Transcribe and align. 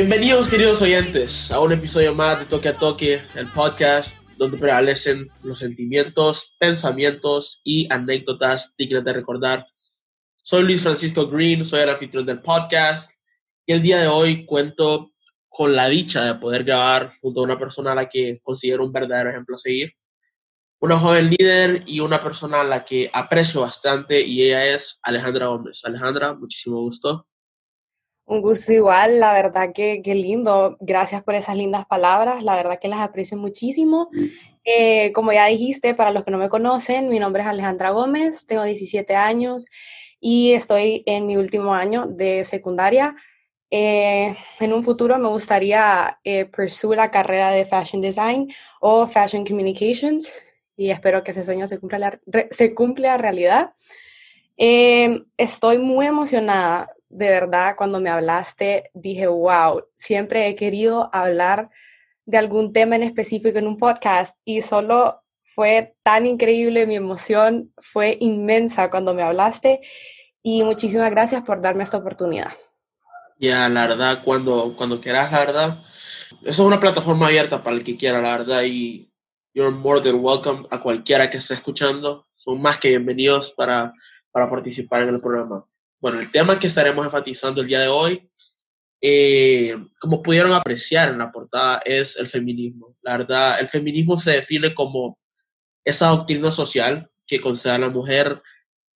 Bienvenidos, 0.00 0.46
queridos 0.46 0.80
oyentes, 0.80 1.50
a 1.50 1.58
un 1.58 1.72
episodio 1.72 2.14
más 2.14 2.38
de 2.38 2.44
Toque 2.44 2.68
a 2.68 2.76
Toque, 2.76 3.20
el 3.34 3.50
podcast 3.50 4.16
donde 4.36 4.56
prevalecen 4.56 5.28
los 5.42 5.58
sentimientos, 5.58 6.54
pensamientos 6.60 7.60
y 7.64 7.92
anécdotas 7.92 8.76
dignas 8.78 9.04
de 9.04 9.12
recordar. 9.12 9.66
Soy 10.36 10.62
Luis 10.62 10.82
Francisco 10.82 11.26
Green, 11.26 11.64
soy 11.64 11.80
el 11.80 11.90
anfitrión 11.90 12.24
del 12.24 12.40
podcast 12.40 13.10
y 13.66 13.72
el 13.72 13.82
día 13.82 13.98
de 13.98 14.06
hoy 14.06 14.46
cuento 14.46 15.10
con 15.48 15.74
la 15.74 15.88
dicha 15.88 16.22
de 16.24 16.34
poder 16.36 16.62
grabar 16.62 17.14
junto 17.20 17.40
a 17.40 17.42
una 17.42 17.58
persona 17.58 17.90
a 17.90 17.96
la 17.96 18.08
que 18.08 18.38
considero 18.44 18.84
un 18.84 18.92
verdadero 18.92 19.30
ejemplo 19.30 19.56
a 19.56 19.58
seguir. 19.58 19.94
Una 20.78 20.96
joven 20.96 21.28
líder 21.28 21.82
y 21.86 21.98
una 21.98 22.22
persona 22.22 22.60
a 22.60 22.64
la 22.64 22.84
que 22.84 23.10
aprecio 23.12 23.62
bastante 23.62 24.20
y 24.20 24.44
ella 24.44 24.64
es 24.64 25.00
Alejandra 25.02 25.48
Gómez. 25.48 25.84
Alejandra, 25.84 26.34
muchísimo 26.34 26.82
gusto. 26.82 27.26
Un 28.28 28.42
gusto 28.42 28.74
igual, 28.74 29.20
la 29.20 29.32
verdad 29.32 29.72
que, 29.72 30.02
qué 30.04 30.14
lindo. 30.14 30.76
Gracias 30.80 31.22
por 31.22 31.34
esas 31.34 31.56
lindas 31.56 31.86
palabras, 31.86 32.42
la 32.42 32.56
verdad 32.56 32.78
que 32.78 32.88
las 32.88 33.00
aprecio 33.00 33.38
muchísimo. 33.38 34.10
Eh, 34.64 35.12
como 35.12 35.32
ya 35.32 35.46
dijiste, 35.46 35.94
para 35.94 36.10
los 36.10 36.24
que 36.24 36.30
no 36.30 36.36
me 36.36 36.50
conocen, 36.50 37.08
mi 37.08 37.18
nombre 37.18 37.40
es 37.40 37.48
Alejandra 37.48 37.88
Gómez, 37.88 38.44
tengo 38.44 38.64
17 38.64 39.16
años 39.16 39.64
y 40.20 40.52
estoy 40.52 41.04
en 41.06 41.26
mi 41.26 41.38
último 41.38 41.74
año 41.74 42.06
de 42.06 42.44
secundaria. 42.44 43.16
Eh, 43.70 44.36
en 44.60 44.72
un 44.74 44.84
futuro 44.84 45.18
me 45.18 45.28
gustaría 45.28 46.20
eh, 46.22 46.50
la 46.94 47.10
carrera 47.10 47.50
de 47.50 47.64
Fashion 47.64 48.02
Design 48.02 48.52
o 48.80 49.06
Fashion 49.06 49.46
Communications 49.46 50.30
y 50.76 50.90
espero 50.90 51.24
que 51.24 51.30
ese 51.30 51.44
sueño 51.44 51.66
se 51.66 51.78
cumpla, 51.78 52.20
se 52.50 52.74
cumpla 52.74 53.16
realidad. 53.16 53.72
Eh, 54.58 55.22
estoy 55.38 55.78
muy 55.78 56.06
emocionada 56.06 56.90
de 57.08 57.30
verdad, 57.30 57.74
cuando 57.76 58.00
me 58.00 58.10
hablaste, 58.10 58.90
dije, 58.94 59.26
wow, 59.26 59.84
siempre 59.94 60.48
he 60.48 60.54
querido 60.54 61.10
hablar 61.12 61.70
de 62.26 62.38
algún 62.38 62.72
tema 62.72 62.96
en 62.96 63.02
específico 63.02 63.58
en 63.58 63.66
un 63.66 63.78
podcast 63.78 64.38
y 64.44 64.60
solo 64.60 65.22
fue 65.42 65.96
tan 66.02 66.26
increíble, 66.26 66.86
mi 66.86 66.96
emoción 66.96 67.72
fue 67.78 68.18
inmensa 68.20 68.90
cuando 68.90 69.14
me 69.14 69.22
hablaste 69.22 69.80
y 70.42 70.62
muchísimas 70.62 71.10
gracias 71.10 71.42
por 71.42 71.62
darme 71.62 71.84
esta 71.84 71.96
oportunidad. 71.96 72.52
Ya, 73.40 73.68
la 73.68 73.86
verdad, 73.86 74.22
cuando, 74.24 74.74
cuando 74.76 75.00
quieras, 75.00 75.32
la 75.32 75.38
verdad, 75.38 75.84
eso 76.42 76.48
es 76.50 76.58
una 76.58 76.80
plataforma 76.80 77.28
abierta 77.28 77.62
para 77.62 77.76
el 77.76 77.84
que 77.84 77.96
quiera, 77.96 78.20
la 78.20 78.36
verdad, 78.36 78.62
y 78.64 79.10
you're 79.54 79.74
more 79.74 80.00
than 80.00 80.22
welcome 80.22 80.66
a 80.70 80.80
cualquiera 80.80 81.30
que 81.30 81.38
esté 81.38 81.54
escuchando. 81.54 82.26
Son 82.34 82.60
más 82.60 82.78
que 82.78 82.90
bienvenidos 82.90 83.52
para, 83.52 83.94
para 84.30 84.50
participar 84.50 85.02
en 85.02 85.14
el 85.14 85.20
programa. 85.20 85.64
Bueno, 86.00 86.20
el 86.20 86.30
tema 86.30 86.58
que 86.58 86.68
estaremos 86.68 87.04
enfatizando 87.04 87.60
el 87.60 87.66
día 87.66 87.80
de 87.80 87.88
hoy, 87.88 88.30
eh, 89.00 89.76
como 90.00 90.22
pudieron 90.22 90.52
apreciar 90.52 91.08
en 91.08 91.18
la 91.18 91.32
portada, 91.32 91.80
es 91.84 92.16
el 92.16 92.28
feminismo. 92.28 92.96
La 93.02 93.18
verdad, 93.18 93.58
el 93.60 93.68
feminismo 93.68 94.18
se 94.20 94.32
define 94.32 94.74
como 94.74 95.18
esa 95.84 96.08
doctrina 96.08 96.52
social 96.52 97.10
que 97.26 97.40
concede 97.40 97.72
a 97.72 97.78
la 97.78 97.88
mujer 97.88 98.40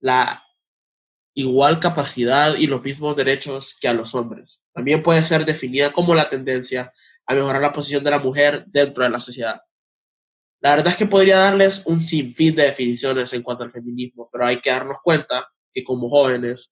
la 0.00 0.45
igual 1.34 1.80
capacidad 1.80 2.56
y 2.56 2.67
los 2.67 2.83
mismos 2.84 3.17
derechos 3.17 3.77
que 3.80 3.89
a 3.89 3.95
los 3.95 4.14
hombres. 4.14 4.64
También 4.73 5.02
puede 5.02 5.24
ser 5.24 5.45
definida 5.45 5.92
como 5.92 6.14
la 6.14 6.29
tendencia 6.29 6.92
a 7.27 7.34
mejorar 7.34 7.63
la 7.63 7.73
posición 7.73 8.05
de 8.05 8.11
la 8.11 8.19
mujer 8.19 8.64
dentro 8.67 9.02
de 9.02 9.11
la 9.11 9.20
sociedad. 9.20 9.61
La 10.61 10.77
verdad 10.77 10.92
es 10.92 10.96
que 10.96 11.07
podría 11.07 11.39
darles 11.39 11.84
un 11.86 12.01
sinfín 12.01 12.55
de 12.55 12.64
definiciones 12.64 13.33
en 13.33 13.42
cuanto 13.42 13.64
al 13.64 13.73
feminismo, 13.73 14.29
pero 14.30 14.46
hay 14.46 14.61
que 14.61 14.70
darnos 14.70 14.98
cuenta 15.02 15.48
que 15.73 15.83
como 15.83 16.08
jóvenes 16.08 16.70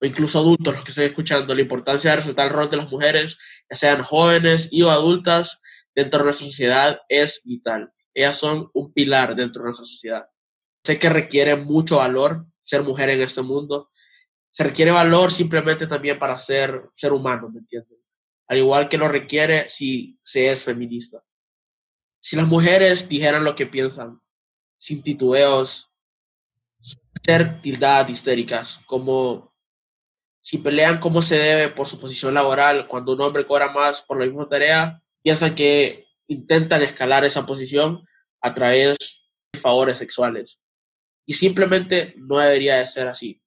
o 0.00 0.06
incluso 0.06 0.38
adultos, 0.38 0.74
los 0.74 0.84
que 0.84 0.90
estén 0.90 1.04
escuchando, 1.04 1.54
la 1.54 1.60
importancia 1.60 2.10
de 2.10 2.16
resaltar 2.16 2.46
el 2.46 2.52
rol 2.54 2.70
de 2.70 2.76
las 2.78 2.90
mujeres, 2.90 3.38
ya 3.68 3.76
sean 3.76 4.02
jóvenes 4.02 4.70
o 4.82 4.90
adultas, 4.90 5.60
dentro 5.94 6.20
de 6.20 6.24
nuestra 6.26 6.46
sociedad 6.46 7.00
es 7.08 7.42
vital. 7.44 7.92
Ellas 8.14 8.36
son 8.36 8.70
un 8.72 8.92
pilar 8.92 9.36
dentro 9.36 9.62
de 9.62 9.68
nuestra 9.68 9.84
sociedad. 9.84 10.26
Sé 10.82 10.98
que 10.98 11.08
requiere 11.08 11.56
mucho 11.56 11.98
valor 11.98 12.46
ser 12.62 12.82
mujer 12.82 13.10
en 13.10 13.20
este 13.20 13.42
mundo. 13.42 13.90
Se 14.50 14.64
requiere 14.64 14.90
valor 14.90 15.30
simplemente 15.30 15.86
también 15.86 16.18
para 16.18 16.38
ser 16.38 16.88
ser 16.96 17.12
humano, 17.12 17.50
¿me 17.50 17.60
entienden? 17.60 17.98
Al 18.48 18.58
igual 18.58 18.88
que 18.88 18.98
lo 18.98 19.06
requiere 19.06 19.68
si 19.68 20.18
se 20.24 20.50
es 20.50 20.64
feminista. 20.64 21.22
Si 22.20 22.36
las 22.36 22.46
mujeres 22.46 23.08
dijeran 23.08 23.44
lo 23.44 23.54
que 23.54 23.66
piensan, 23.66 24.20
sin 24.76 25.02
titubeos, 25.02 25.90
ser 27.22 27.60
tildadas 27.60 28.10
histéricas, 28.10 28.80
como 28.86 29.49
si 30.40 30.58
pelean 30.58 31.00
como 31.00 31.22
se 31.22 31.38
debe 31.38 31.68
por 31.68 31.86
su 31.86 32.00
posición 32.00 32.34
laboral, 32.34 32.86
cuando 32.86 33.12
un 33.12 33.20
hombre 33.20 33.46
cobra 33.46 33.70
más 33.72 34.02
por 34.02 34.18
la 34.18 34.26
misma 34.26 34.48
tarea, 34.48 35.02
piensan 35.22 35.54
que 35.54 36.06
intentan 36.28 36.82
escalar 36.82 37.24
esa 37.24 37.44
posición 37.44 38.06
a 38.40 38.54
través 38.54 38.96
de 39.52 39.58
favores 39.60 39.98
sexuales. 39.98 40.58
Y 41.26 41.34
simplemente 41.34 42.14
no 42.16 42.38
debería 42.38 42.76
de 42.76 42.88
ser 42.88 43.08
así. 43.08 43.40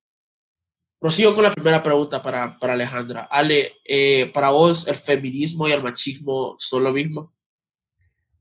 Prosigo 1.00 1.34
con 1.34 1.44
la 1.44 1.54
primera 1.54 1.84
pregunta 1.84 2.22
para, 2.22 2.58
para 2.58 2.74
Alejandra. 2.74 3.28
Ale, 3.30 3.74
eh, 3.84 4.32
¿para 4.34 4.52
vos 4.52 4.88
el 4.88 4.96
feminismo 4.96 5.68
y 5.68 5.72
el 5.72 5.84
machismo 5.84 6.56
son 6.60 6.84
lo 6.84 6.92
mismo? 6.92 7.34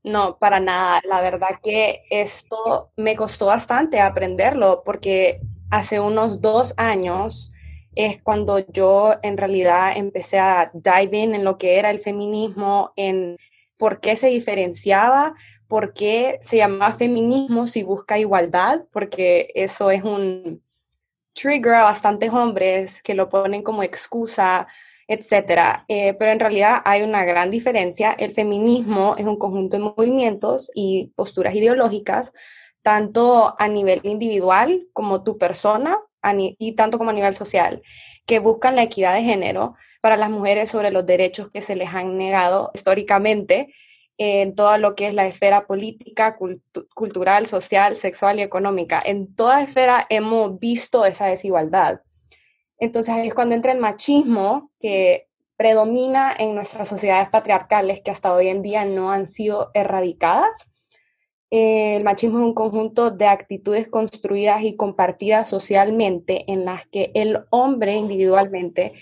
No, 0.03 0.37
para 0.37 0.59
nada. 0.59 1.01
La 1.05 1.21
verdad 1.21 1.59
que 1.61 2.03
esto 2.09 2.91
me 2.95 3.15
costó 3.15 3.47
bastante 3.47 3.99
aprenderlo 3.99 4.83
porque 4.85 5.41
hace 5.71 5.99
unos 5.99 6.39
dos 6.41 6.73
años 6.77 7.52
es 7.95 8.21
cuando 8.21 8.59
yo 8.59 9.15
en 9.21 9.37
realidad 9.37 9.93
empecé 9.95 10.39
a 10.39 10.71
dive 10.73 11.17
in 11.17 11.35
en 11.35 11.43
lo 11.43 11.57
que 11.57 11.79
era 11.79 11.89
el 11.89 11.99
feminismo, 11.99 12.91
en 12.95 13.37
por 13.77 13.99
qué 13.99 14.15
se 14.15 14.27
diferenciaba, 14.27 15.33
por 15.67 15.93
qué 15.93 16.37
se 16.41 16.57
llamaba 16.57 16.93
feminismo 16.93 17.67
si 17.67 17.83
busca 17.83 18.19
igualdad, 18.19 18.83
porque 18.91 19.49
eso 19.55 19.91
es 19.91 20.03
un 20.03 20.61
trigger 21.33 21.75
a 21.75 21.83
bastantes 21.83 22.31
hombres 22.31 23.01
que 23.01 23.15
lo 23.15 23.27
ponen 23.29 23.63
como 23.63 23.83
excusa, 23.83 24.67
etcétera. 25.07 25.85
Eh, 25.87 26.13
pero 26.13 26.31
en 26.31 26.39
realidad 26.39 26.81
hay 26.85 27.01
una 27.01 27.25
gran 27.25 27.51
diferencia. 27.51 28.13
El 28.13 28.31
feminismo 28.33 29.15
es 29.17 29.25
un 29.25 29.37
conjunto 29.37 29.77
de 29.77 29.83
movimientos 29.83 30.71
y 30.75 31.11
posturas 31.15 31.55
ideológicas, 31.55 32.33
tanto 32.81 33.55
a 33.57 33.67
nivel 33.67 34.01
individual 34.03 34.87
como 34.93 35.23
tu 35.23 35.37
persona, 35.37 35.97
y 36.57 36.71
tanto 36.73 36.97
como 36.97 37.09
a 37.09 37.13
nivel 37.13 37.35
social, 37.35 37.81
que 38.25 38.39
buscan 38.39 38.75
la 38.75 38.83
equidad 38.83 39.13
de 39.13 39.23
género 39.23 39.75
para 40.01 40.17
las 40.17 40.29
mujeres 40.29 40.69
sobre 40.69 40.91
los 40.91 41.05
derechos 41.05 41.49
que 41.49 41.61
se 41.61 41.75
les 41.75 41.89
han 41.93 42.17
negado 42.17 42.71
históricamente 42.73 43.73
en 44.17 44.55
todo 44.55 44.77
lo 44.77 44.95
que 44.95 45.07
es 45.07 45.13
la 45.13 45.25
esfera 45.25 45.65
política, 45.65 46.37
cultural, 46.93 47.47
social, 47.47 47.95
sexual 47.95 48.39
y 48.39 48.43
económica. 48.43 49.01
En 49.03 49.33
toda 49.35 49.63
esfera 49.63 50.05
hemos 50.09 50.59
visto 50.59 51.05
esa 51.05 51.25
desigualdad. 51.25 52.01
Entonces 52.77 53.15
es 53.25 53.33
cuando 53.33 53.55
entra 53.55 53.71
el 53.71 53.79
machismo 53.79 54.71
que 54.79 55.27
predomina 55.57 56.33
en 56.37 56.55
nuestras 56.55 56.87
sociedades 56.87 57.29
patriarcales 57.29 58.01
que 58.01 58.11
hasta 58.11 58.33
hoy 58.33 58.47
en 58.47 58.61
día 58.61 58.85
no 58.85 59.11
han 59.11 59.27
sido 59.27 59.71
erradicadas 59.73 60.72
el 61.55 62.03
machismo 62.03 62.39
es 62.39 62.45
un 62.45 62.55
conjunto 62.55 63.11
de 63.11 63.27
actitudes 63.27 63.87
construidas 63.87 64.63
y 64.63 64.75
compartidas 64.75 65.47
socialmente 65.47 66.51
en 66.51 66.65
las 66.65 66.87
que 66.87 67.11
el 67.13 67.45
hombre 67.51 67.95
individualmente 67.95 68.93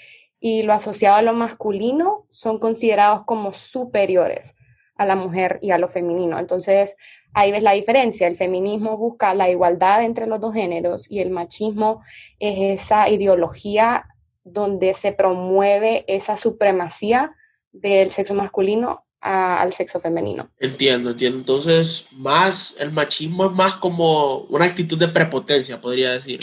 y 0.41 0.63
lo 0.63 0.73
asociado 0.73 1.15
a 1.15 1.21
lo 1.21 1.31
masculino 1.31 2.27
son 2.29 2.59
considerados 2.59 3.23
como 3.23 3.53
superiores 3.53 4.57
a 4.97 5.05
la 5.05 5.15
mujer 5.15 5.59
y 5.61 5.71
a 5.71 5.77
lo 5.77 5.87
femenino. 5.87 6.37
Entonces, 6.39 6.97
ahí 7.33 7.53
ves 7.53 7.63
la 7.63 7.71
diferencia. 7.71 8.27
El 8.27 8.35
feminismo 8.35 8.97
busca 8.97 9.33
la 9.33 9.49
igualdad 9.49 10.03
entre 10.03 10.27
los 10.27 10.41
dos 10.41 10.53
géneros 10.53 11.09
y 11.09 11.21
el 11.21 11.29
machismo 11.29 12.03
es 12.37 12.81
esa 12.81 13.07
ideología 13.07 14.07
donde 14.43 14.93
se 14.93 15.13
promueve 15.13 16.03
esa 16.09 16.35
supremacía 16.35 17.33
del 17.71 18.11
sexo 18.11 18.33
masculino 18.33 19.05
al 19.21 19.71
sexo 19.73 19.99
femenino. 19.99 20.49
Entiendo, 20.57 21.11
entiendo. 21.11 21.37
Entonces, 21.37 22.07
más 22.11 22.75
el 22.79 22.91
machismo 22.91 23.45
es 23.45 23.51
más 23.51 23.75
como 23.75 24.39
una 24.45 24.65
actitud 24.65 24.97
de 24.97 25.07
prepotencia, 25.07 25.79
podría 25.79 26.13
decir, 26.13 26.39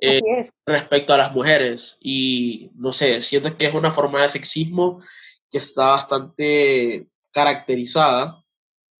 eh, 0.00 0.20
respecto 0.64 1.12
a 1.12 1.18
las 1.18 1.32
mujeres. 1.32 1.96
Y 2.00 2.70
no 2.76 2.92
sé, 2.92 3.20
siento 3.20 3.56
que 3.56 3.66
es 3.66 3.74
una 3.74 3.90
forma 3.92 4.22
de 4.22 4.30
sexismo 4.30 5.02
que 5.50 5.58
está 5.58 5.88
bastante 5.88 7.08
caracterizada, 7.32 8.44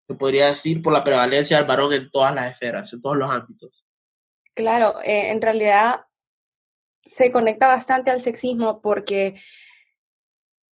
se 0.06 0.14
podría 0.14 0.48
decir, 0.48 0.82
por 0.82 0.92
la 0.92 1.04
prevalencia 1.04 1.56
del 1.56 1.66
varón 1.66 1.92
en 1.92 2.10
todas 2.10 2.34
las 2.34 2.52
esferas, 2.52 2.92
en 2.92 3.00
todos 3.00 3.16
los 3.16 3.30
ámbitos. 3.30 3.84
Claro, 4.54 5.00
eh, 5.02 5.30
en 5.30 5.40
realidad 5.40 6.06
se 7.00 7.30
conecta 7.30 7.68
bastante 7.68 8.10
al 8.10 8.20
sexismo 8.20 8.80
porque 8.80 9.34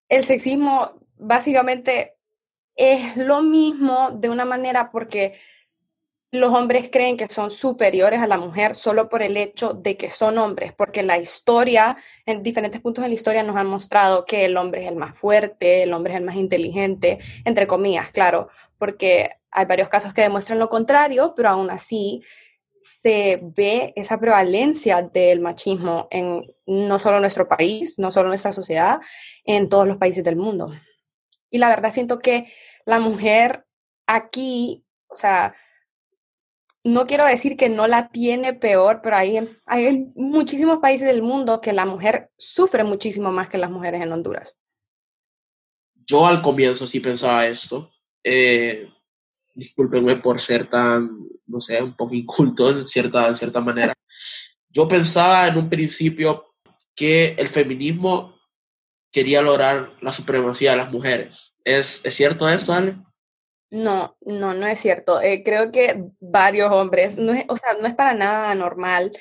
el 0.10 0.24
sexismo 0.24 1.00
básicamente 1.18 2.18
es 2.82 3.16
lo 3.16 3.44
mismo 3.44 4.10
de 4.10 4.28
una 4.28 4.44
manera 4.44 4.90
porque 4.90 5.36
los 6.32 6.52
hombres 6.52 6.90
creen 6.92 7.16
que 7.16 7.28
son 7.28 7.52
superiores 7.52 8.22
a 8.22 8.28
la 8.28 8.38
mujer 8.38 8.76
solo 8.76 9.08
por 9.08 9.22
el 9.22 9.38
hecho 9.38 9.74
de 9.74 9.98
que 9.98 10.10
son 10.10 10.40
hombres, 10.40 10.74
porque 10.74 11.04
la 11.04 11.20
historia, 11.20 11.96
en 12.26 12.42
diferentes 12.42 12.82
puntos 12.82 13.04
de 13.04 13.10
la 13.10 13.14
historia 13.14 13.44
nos 13.44 13.56
han 13.56 13.68
mostrado 13.68 14.26
que 14.26 14.46
el 14.46 14.58
hombre 14.58 14.82
es 14.82 14.88
el 14.88 14.96
más 14.96 15.16
fuerte, 15.16 15.84
el 15.84 15.94
hombre 15.94 16.14
es 16.14 16.20
el 16.20 16.26
más 16.26 16.38
inteligente, 16.38 17.20
entre 17.46 17.68
comillas, 17.68 18.12
claro, 18.12 18.50
porque 18.80 19.30
hay 19.52 19.66
varios 19.66 19.90
casos 19.90 20.14
que 20.14 20.22
demuestran 20.22 20.58
lo 20.58 20.70
contrario, 20.70 21.34
pero 21.36 21.50
aún 21.50 21.70
así 21.70 22.24
se 22.80 23.42
ve 23.44 23.94
esa 23.96 24.20
prevalencia 24.20 25.04
del 25.04 25.40
machismo 25.40 26.08
en 26.10 26.52
no 26.66 26.98
solo 26.98 27.20
nuestro 27.20 27.48
país, 27.48 28.00
no 28.00 28.10
solo 28.10 28.30
nuestra 28.30 28.54
sociedad, 28.54 29.00
en 29.44 29.70
todos 29.70 29.86
los 29.86 29.98
países 29.98 30.24
del 30.24 30.38
mundo. 30.38 30.74
Y 31.52 31.58
la 31.58 31.70
verdad 31.70 31.92
siento 31.92 32.20
que 32.20 32.52
la 32.86 33.00
mujer 33.00 33.66
aquí, 34.08 34.84
o 35.08 35.16
sea, 35.16 35.56
no 36.84 37.06
quiero 37.06 37.26
decir 37.26 37.58
que 37.58 37.70
no 37.70 37.88
la 37.88 38.10
tiene 38.10 38.54
peor, 38.54 39.02
pero 39.04 39.16
hay, 39.16 39.38
hay 39.66 40.12
muchísimos 40.16 40.80
países 40.80 41.08
del 41.08 41.22
mundo 41.22 41.62
que 41.62 41.74
la 41.74 41.86
mujer 41.86 42.32
sufre 42.38 42.84
muchísimo 42.84 43.32
más 43.32 43.50
que 43.50 43.58
las 43.58 43.70
mujeres 43.70 44.02
en 44.02 44.12
Honduras. 44.12 44.56
Yo 46.08 46.26
al 46.26 46.42
comienzo 46.42 46.88
sí 46.88 47.00
pensaba 47.00 47.46
esto. 47.48 47.92
Eh, 48.24 48.90
discúlpenme 49.54 50.18
por 50.18 50.40
ser 50.40 50.68
tan, 50.68 51.10
no 51.46 51.62
sé, 51.62 51.82
un 51.82 51.96
poco 51.96 52.16
inculto 52.16 52.70
en 52.72 52.88
cierta, 52.88 53.28
en 53.28 53.36
cierta 53.36 53.62
manera. 53.62 53.94
Yo 54.70 54.88
pensaba 54.88 55.48
en 55.48 55.58
un 55.58 55.70
principio 55.70 56.56
que 56.96 57.36
el 57.38 57.50
feminismo 57.50 58.40
quería 59.12 59.42
lograr 59.42 59.94
la 60.02 60.12
supremacía 60.12 60.72
de 60.72 60.78
las 60.78 60.92
mujeres. 60.92 61.51
¿Es, 61.64 62.02
¿es 62.04 62.14
cierto 62.16 62.50
esto, 62.50 62.74
Ale? 62.74 62.98
No, 63.70 64.18
no, 64.22 64.54
no 64.54 64.68
es 64.68 64.80
cierto. 64.80 65.22
Eh, 65.22 65.44
creo 65.44 65.72
que 65.72 66.04
varios 66.22 66.72
hombres, 66.72 67.18
no 67.18 67.34
es, 67.34 67.46
o 67.48 67.56
sea, 67.56 67.74
no 67.80 67.88
es 67.88 67.96
para 67.96 68.14
nada 68.14 68.54
normal 68.56 69.12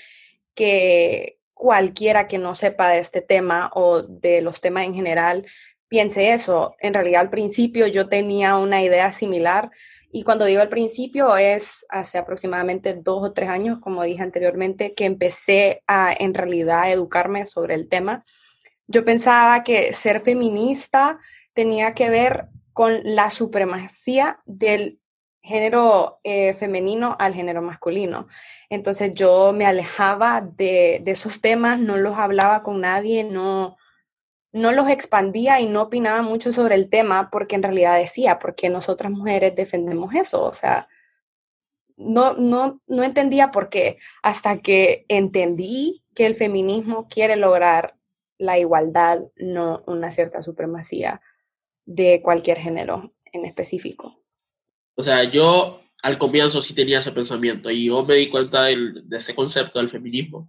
que 0.55 1.39
cualquiera 1.55 2.27
que 2.27 2.39
no 2.39 2.55
sepa 2.55 2.89
de 2.89 2.99
este 2.99 3.21
tema 3.21 3.71
o 3.75 4.03
de 4.03 4.41
los 4.41 4.61
temas 4.61 4.85
en 4.87 4.95
general 4.95 5.47
piense 5.89 6.33
eso. 6.33 6.75
En 6.81 6.95
realidad, 6.95 7.21
al 7.21 7.31
principio 7.31 7.87
yo 7.87 8.09
tenía 8.09 8.57
una 8.57 8.83
idea 8.83 9.13
similar 9.13 9.71
y 10.13 10.23
cuando 10.23 10.45
digo 10.45 10.61
al 10.61 10.69
principio 10.69 11.37
es 11.37 11.87
hace 11.89 12.19
aproximadamente 12.19 12.95
dos 12.95 13.23
o 13.29 13.33
tres 13.33 13.49
años, 13.49 13.79
como 13.81 14.03
dije 14.03 14.23
anteriormente, 14.23 14.95
que 14.95 15.05
empecé 15.05 15.83
a 15.87 16.15
en 16.19 16.35
realidad 16.35 16.91
educarme 16.91 17.47
sobre 17.47 17.75
el 17.75 17.89
tema. 17.89 18.25
Yo 18.89 19.05
pensaba 19.05 19.63
que 19.63 19.93
ser 19.93 20.21
feminista 20.21 21.19
tenía 21.61 21.93
que 21.93 22.09
ver 22.09 22.49
con 22.73 23.01
la 23.05 23.31
supremacía 23.31 24.41
del 24.47 24.99
género 25.43 26.19
eh, 26.25 26.55
femenino 26.55 27.19
al 27.19 27.35
género 27.35 27.61
masculino. 27.61 28.29
Entonces 28.71 29.13
yo 29.13 29.53
me 29.53 29.67
alejaba 29.67 30.41
de, 30.41 31.03
esos 31.05 31.43
temas, 31.43 31.79
no 31.79 31.99
los 31.99 32.17
hablaba 32.17 32.63
con 32.63 32.81
nadie, 32.81 33.25
no, 33.25 33.77
no 34.53 34.73
los 34.73 34.89
expandía 34.89 35.61
y 35.61 35.67
no 35.67 35.83
opinaba 35.83 36.23
mucho 36.23 36.51
sobre 36.51 36.77
el 36.77 36.89
tema 36.89 37.29
porque 37.31 37.57
en 37.57 37.63
realidad 37.63 37.99
decía, 37.99 38.39
porque 38.39 38.71
nosotras 38.71 39.13
mujeres 39.13 39.55
defendemos 39.55 40.15
eso, 40.15 40.43
o 40.43 40.55
sea, 40.55 40.89
no, 41.99 42.33
no, 42.33 42.81
no 42.87 43.03
entendía 43.03 43.51
por 43.51 43.69
qué, 43.69 43.99
hasta 44.23 44.61
que 44.61 45.05
entendí 45.09 46.03
que 46.15 46.25
el 46.25 46.35
feminismo 46.35 47.07
quiere 47.07 47.37
lograr 47.37 47.97
la 48.39 48.59
igualdad, 48.59 49.21
no 49.37 49.83
una 49.87 50.11
cierta 50.11 50.41
supremacía 50.41 51.21
de 51.91 52.23
cualquier 52.23 52.59
género 52.59 53.13
en 53.33 53.45
específico. 53.45 54.23
O 54.95 55.03
sea, 55.03 55.25
yo 55.25 55.83
al 56.03 56.19
comienzo 56.19 56.63
sí 56.63 56.73
tenía 56.73 57.01
ese 57.01 57.11
pensamiento 57.11 57.69
y 57.69 57.87
yo 57.87 58.05
me 58.05 58.15
di 58.15 58.29
cuenta 58.29 58.67
de 58.67 59.03
ese 59.11 59.35
concepto 59.35 59.81
del 59.81 59.89
feminismo 59.89 60.49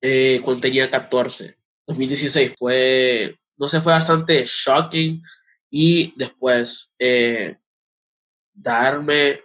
eh, 0.00 0.40
cuando 0.42 0.62
tenía 0.62 0.90
14. 0.90 1.56
2016 1.86 2.54
fue, 2.58 3.38
no 3.56 3.68
sé, 3.68 3.80
fue 3.80 3.92
bastante 3.92 4.44
shocking 4.44 5.22
y 5.70 6.12
después 6.16 6.92
eh, 6.98 7.56
darme 8.52 9.42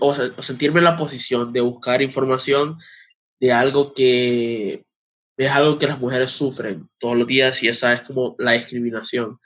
o, 0.00 0.08
o 0.08 0.42
sentirme 0.42 0.78
en 0.78 0.84
la 0.84 0.96
posición 0.96 1.52
de 1.52 1.60
buscar 1.60 2.00
información 2.00 2.78
de 3.38 3.52
algo 3.52 3.92
que 3.92 4.86
es 5.36 5.50
algo 5.50 5.78
que 5.78 5.88
las 5.88 5.98
mujeres 5.98 6.30
sufren 6.30 6.88
todos 6.98 7.16
los 7.16 7.26
días 7.26 7.62
y 7.62 7.68
esa 7.68 7.92
es 7.92 8.08
como 8.08 8.34
la 8.38 8.52
discriminación 8.52 9.38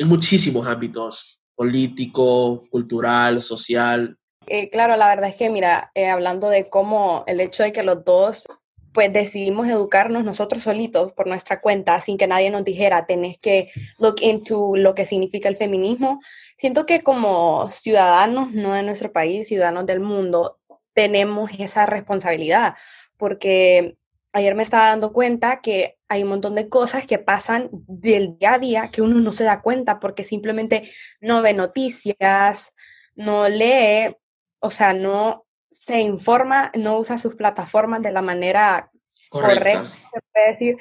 en 0.00 0.08
muchísimos 0.08 0.66
ámbitos, 0.66 1.42
político, 1.54 2.64
cultural, 2.70 3.42
social. 3.42 4.16
Eh, 4.46 4.70
claro, 4.70 4.96
la 4.96 5.06
verdad 5.06 5.28
es 5.28 5.36
que, 5.36 5.50
mira, 5.50 5.90
eh, 5.94 6.08
hablando 6.08 6.48
de 6.48 6.70
cómo 6.70 7.22
el 7.26 7.38
hecho 7.38 7.62
de 7.62 7.72
que 7.72 7.82
los 7.82 8.02
dos, 8.02 8.46
pues 8.94 9.12
decidimos 9.12 9.68
educarnos 9.68 10.24
nosotros 10.24 10.62
solitos 10.62 11.12
por 11.12 11.26
nuestra 11.26 11.60
cuenta, 11.60 12.00
sin 12.00 12.16
que 12.16 12.26
nadie 12.26 12.48
nos 12.48 12.64
dijera, 12.64 13.04
tenés 13.04 13.38
que 13.38 13.70
look 13.98 14.16
into 14.22 14.74
lo 14.74 14.94
que 14.94 15.04
significa 15.04 15.50
el 15.50 15.58
feminismo, 15.58 16.22
siento 16.56 16.86
que 16.86 17.02
como 17.02 17.68
ciudadanos, 17.70 18.52
no 18.52 18.72
de 18.72 18.82
nuestro 18.82 19.12
país, 19.12 19.48
ciudadanos 19.48 19.84
del 19.84 20.00
mundo, 20.00 20.60
tenemos 20.94 21.50
esa 21.58 21.84
responsabilidad, 21.84 22.74
porque 23.18 23.98
ayer 24.32 24.54
me 24.54 24.62
estaba 24.62 24.86
dando 24.86 25.12
cuenta 25.12 25.60
que 25.60 25.99
hay 26.10 26.24
un 26.24 26.28
montón 26.28 26.56
de 26.56 26.68
cosas 26.68 27.06
que 27.06 27.20
pasan 27.20 27.70
del 27.72 28.36
día 28.36 28.54
a 28.54 28.58
día 28.58 28.90
que 28.90 29.00
uno 29.00 29.20
no 29.20 29.32
se 29.32 29.44
da 29.44 29.62
cuenta 29.62 30.00
porque 30.00 30.24
simplemente 30.24 30.90
no 31.20 31.40
ve 31.40 31.54
noticias, 31.54 32.74
no 33.14 33.48
lee, 33.48 34.16
o 34.58 34.72
sea, 34.72 34.92
no 34.92 35.46
se 35.70 36.00
informa, 36.00 36.72
no 36.76 36.98
usa 36.98 37.16
sus 37.16 37.36
plataformas 37.36 38.02
de 38.02 38.10
la 38.10 38.22
manera 38.22 38.90
correcta, 39.30 39.88
se 40.12 40.20
puede 40.32 40.48
decir. 40.48 40.76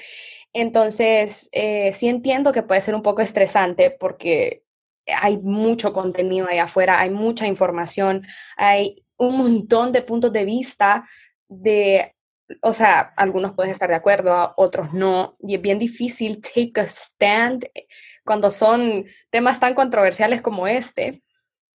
Entonces, 0.51 1.47
eh, 1.51 1.91
sí 1.93 2.07
entiendo 2.07 2.51
que 2.51 2.63
puede 2.63 2.81
ser 2.81 2.95
un 2.95 3.03
poco 3.03 3.21
estresante 3.21 3.91
porque 3.91 4.63
hay 5.21 5.37
mucho 5.37 5.93
contenido 5.93 6.47
ahí 6.47 6.57
afuera, 6.57 6.99
hay 6.99 7.11
mucha 7.11 7.45
información, 7.45 8.25
hay 8.57 9.05
un 9.15 9.37
montón 9.37 9.91
de 9.91 10.01
puntos 10.01 10.33
de 10.33 10.45
vista 10.45 11.07
de 11.47 12.15
o 12.61 12.73
sea, 12.73 13.13
algunos 13.15 13.53
pueden 13.53 13.71
estar 13.71 13.89
de 13.89 13.95
acuerdo, 13.95 14.53
otros 14.57 14.93
no, 14.93 15.35
y 15.39 15.55
es 15.55 15.61
bien 15.61 15.79
difícil 15.79 16.41
take 16.41 16.73
a 16.77 16.83
stand 16.83 17.69
cuando 18.25 18.51
son 18.51 19.05
temas 19.29 19.59
tan 19.59 19.73
controversiales 19.73 20.41
como 20.41 20.67
este, 20.67 21.23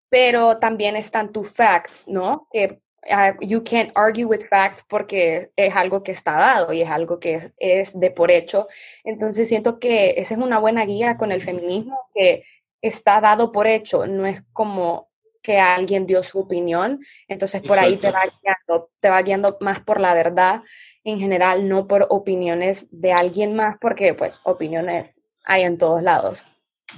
pero 0.08 0.58
también 0.58 0.96
están 0.96 1.32
tus 1.32 1.54
facts, 1.54 2.06
¿no? 2.08 2.48
Que 2.52 2.80
ah, 3.10 3.34
you 3.40 3.62
can't 3.62 3.92
argue 3.94 4.24
with 4.24 4.42
facts 4.48 4.84
porque 4.88 5.50
es 5.56 5.76
algo 5.76 6.02
que 6.02 6.12
está 6.12 6.32
dado 6.32 6.72
y 6.72 6.82
es 6.82 6.90
algo 6.90 7.20
que 7.20 7.52
es, 7.58 7.98
de 7.98 8.10
por 8.10 8.30
hecho. 8.30 8.68
Entonces 9.04 9.48
siento 9.48 9.78
que 9.78 10.14
esa 10.16 10.34
es 10.34 10.40
una 10.40 10.58
buena 10.58 10.84
guía 10.84 11.16
con 11.16 11.32
el 11.32 11.42
feminismo 11.42 11.98
que 12.14 12.44
está 12.82 13.20
dado 13.20 13.52
por 13.52 13.66
hecho, 13.66 14.06
no 14.06 14.26
es 14.26 14.42
como 14.52 15.09
que 15.42 15.58
alguien 15.58 16.06
dio 16.06 16.22
su 16.22 16.40
opinión, 16.40 17.00
entonces 17.28 17.62
por 17.62 17.78
ahí 17.78 17.96
te 17.96 18.10
va, 18.10 18.22
guiando, 18.24 18.90
te 19.00 19.08
va 19.08 19.22
guiando 19.22 19.56
más 19.60 19.80
por 19.80 20.00
la 20.00 20.14
verdad 20.14 20.62
en 21.04 21.18
general, 21.18 21.68
no 21.68 21.86
por 21.86 22.06
opiniones 22.10 22.88
de 22.90 23.12
alguien 23.12 23.54
más, 23.54 23.76
porque 23.80 24.14
pues 24.14 24.40
opiniones 24.44 25.20
hay 25.44 25.62
en 25.62 25.78
todos 25.78 26.02
lados. 26.02 26.44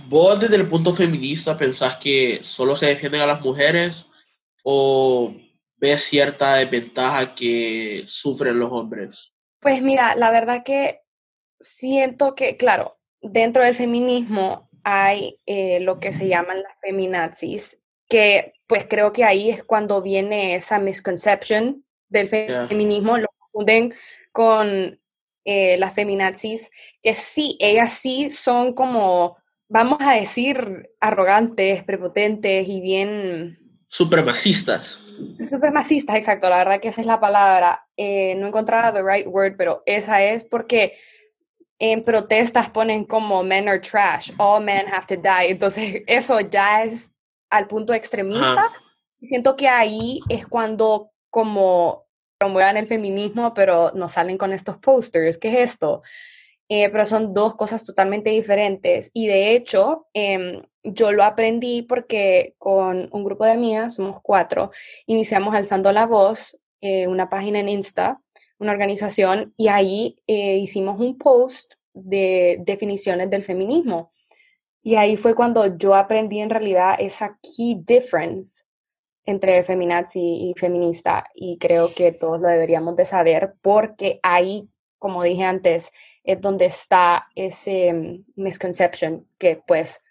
¿Vos 0.09 0.41
desde 0.41 0.57
el 0.57 0.69
punto 0.69 0.95
feminista 0.95 1.57
pensás 1.57 1.97
que 1.97 2.41
solo 2.43 2.75
se 2.75 2.87
defienden 2.87 3.21
a 3.21 3.27
las 3.27 3.41
mujeres 3.41 4.07
o 4.65 5.35
ves 5.77 6.05
cierta 6.05 6.57
desventaja 6.57 7.35
que 7.35 8.05
sufren 8.07 8.59
los 8.59 8.73
hombres? 8.73 9.33
Pues 9.61 9.83
mira, 9.83 10.17
la 10.17 10.31
verdad 10.31 10.63
que 10.65 11.03
siento 11.61 12.35
que, 12.35 12.57
claro, 12.57 12.99
dentro 13.21 13.63
del 13.63 13.75
feminismo 13.75 14.69
hay 14.85 15.39
eh, 15.47 15.81
lo 15.81 16.01
que 16.01 16.13
se 16.13 16.27
llaman 16.27 16.63
las 16.63 16.73
feminazis, 16.81 17.82
que 18.13 18.53
pues 18.67 18.85
creo 18.87 19.11
que 19.11 19.25
ahí 19.25 19.49
es 19.49 19.65
cuando 19.65 20.03
viene 20.03 20.55
esa 20.55 20.79
misconception 20.79 21.83
del 22.11 22.29
feminismo, 22.29 23.17
lo 23.17 23.27
confunden 23.39 23.95
con 24.33 25.01
eh, 25.47 25.79
las 25.79 25.95
feminazis, 25.95 26.71
que 27.03 27.15
sí, 27.15 27.57
ellas 27.59 27.91
sí 27.91 28.31
son 28.31 28.75
como, 28.75 29.39
vamos 29.67 29.97
a 30.03 30.13
decir, 30.13 30.91
arrogantes, 31.01 31.85
prepotentes 31.85 32.69
y 32.69 32.83
bien... 32.83 33.59
Supremacistas. 33.89 34.99
Supremacistas, 35.49 36.17
exacto, 36.17 36.51
la 36.51 36.59
verdad 36.59 36.81
que 36.81 36.89
esa 36.89 37.01
es 37.01 37.07
la 37.07 37.19
palabra. 37.19 37.87
Eh, 37.97 38.35
no 38.35 38.47
encontraba 38.47 38.93
the 38.93 39.03
right 39.03 39.27
word, 39.27 39.55
pero 39.57 39.83
esa 39.87 40.23
es 40.23 40.45
porque 40.45 40.99
en 41.79 42.05
protestas 42.05 42.69
ponen 42.69 43.05
como 43.07 43.43
men 43.43 43.71
are 43.71 43.81
trash, 43.81 44.31
all 44.37 44.63
men 44.63 44.87
have 44.87 45.07
to 45.07 45.17
die. 45.17 45.51
Entonces, 45.51 46.03
eso 46.07 46.41
ya 46.41 46.85
es 46.85 47.12
al 47.53 47.69
punto 47.69 47.95
extremista. 47.95 48.73
Siento 49.21 49.55
que 49.55 49.69
ahí 49.69 50.21
es 50.29 50.47
cuando 50.47 51.11
como 51.31 52.07
promuevan 52.39 52.77
el 52.77 52.89
feminismo, 52.89 53.55
pero 53.55 53.93
nos 53.93 54.13
salen 54.13 54.37
con 54.37 54.53
estos 54.53 54.79
posters. 54.79 55.39
¿Qué 55.39 55.49
es 55.49 55.71
esto? 55.71 56.03
Eh, 56.69 56.89
pero 56.91 57.07
son 57.07 57.35
dos 57.35 57.55
cosas 57.55 57.85
totalmente 57.85 58.31
diferentes. 58.31 59.11
Y 59.13 59.27
de 59.27 59.55
hecho, 59.55 60.07
em, 60.15 60.63
yo 60.83 61.13
lo 61.13 61.23
aprendí 61.23 61.83
porque 61.83 62.55
con 62.59 63.09
un 63.13 63.25
grupo 63.25 63.45
de 63.45 63.53
amigas, 63.53 63.95
somos 63.95 64.21
cuatro, 64.23 64.73
iniciamos 65.07 65.55
Alzando 65.55 65.93
la 65.93 66.07
Voz, 66.07 66.59
eh, 66.81 67.07
una 67.07 67.29
página 67.29 67.61
en 67.61 67.69
Insta, 67.69 68.21
una 68.59 68.73
organización, 68.73 69.53
y 69.57 69.69
ahí 69.69 70.17
eh, 70.27 70.57
hicimos 70.57 70.99
un 70.99 71.19
post 71.19 71.75
de 71.93 72.59
definiciones 72.61 73.29
del 73.31 73.43
feminismo. 73.43 74.13
Y 74.83 74.97
ahí 74.97 75.17
fue 75.17 75.35
cuando 75.35 75.77
yo 75.77 75.95
aprendí 75.95 76.41
en 76.41 76.51
realidad 76.51 76.97
esa 76.99 77.39
key 77.41 77.81
difference 77.85 78.65
entre 79.25 79.63
feminazi 79.63 80.51
y 80.51 80.55
feminista 80.59 81.25
y 81.35 81.59
creo 81.59 81.95
que 81.95 82.11
todos 82.11 82.41
lo 82.41 82.49
deberíamos 82.49 82.97
de 82.97 83.07
saber 83.07 83.55
porque 83.63 84.19
ahí, 84.23 84.69
como 84.99 85.23
dije 85.23 85.45
antes, 85.45 85.93
es 86.25 86.41
donde 86.41 86.67
está 86.67 87.29
ese 87.37 87.93
mm, 87.93 88.25
misconception 88.35 89.27
que 89.39 89.63
pues 89.65 90.03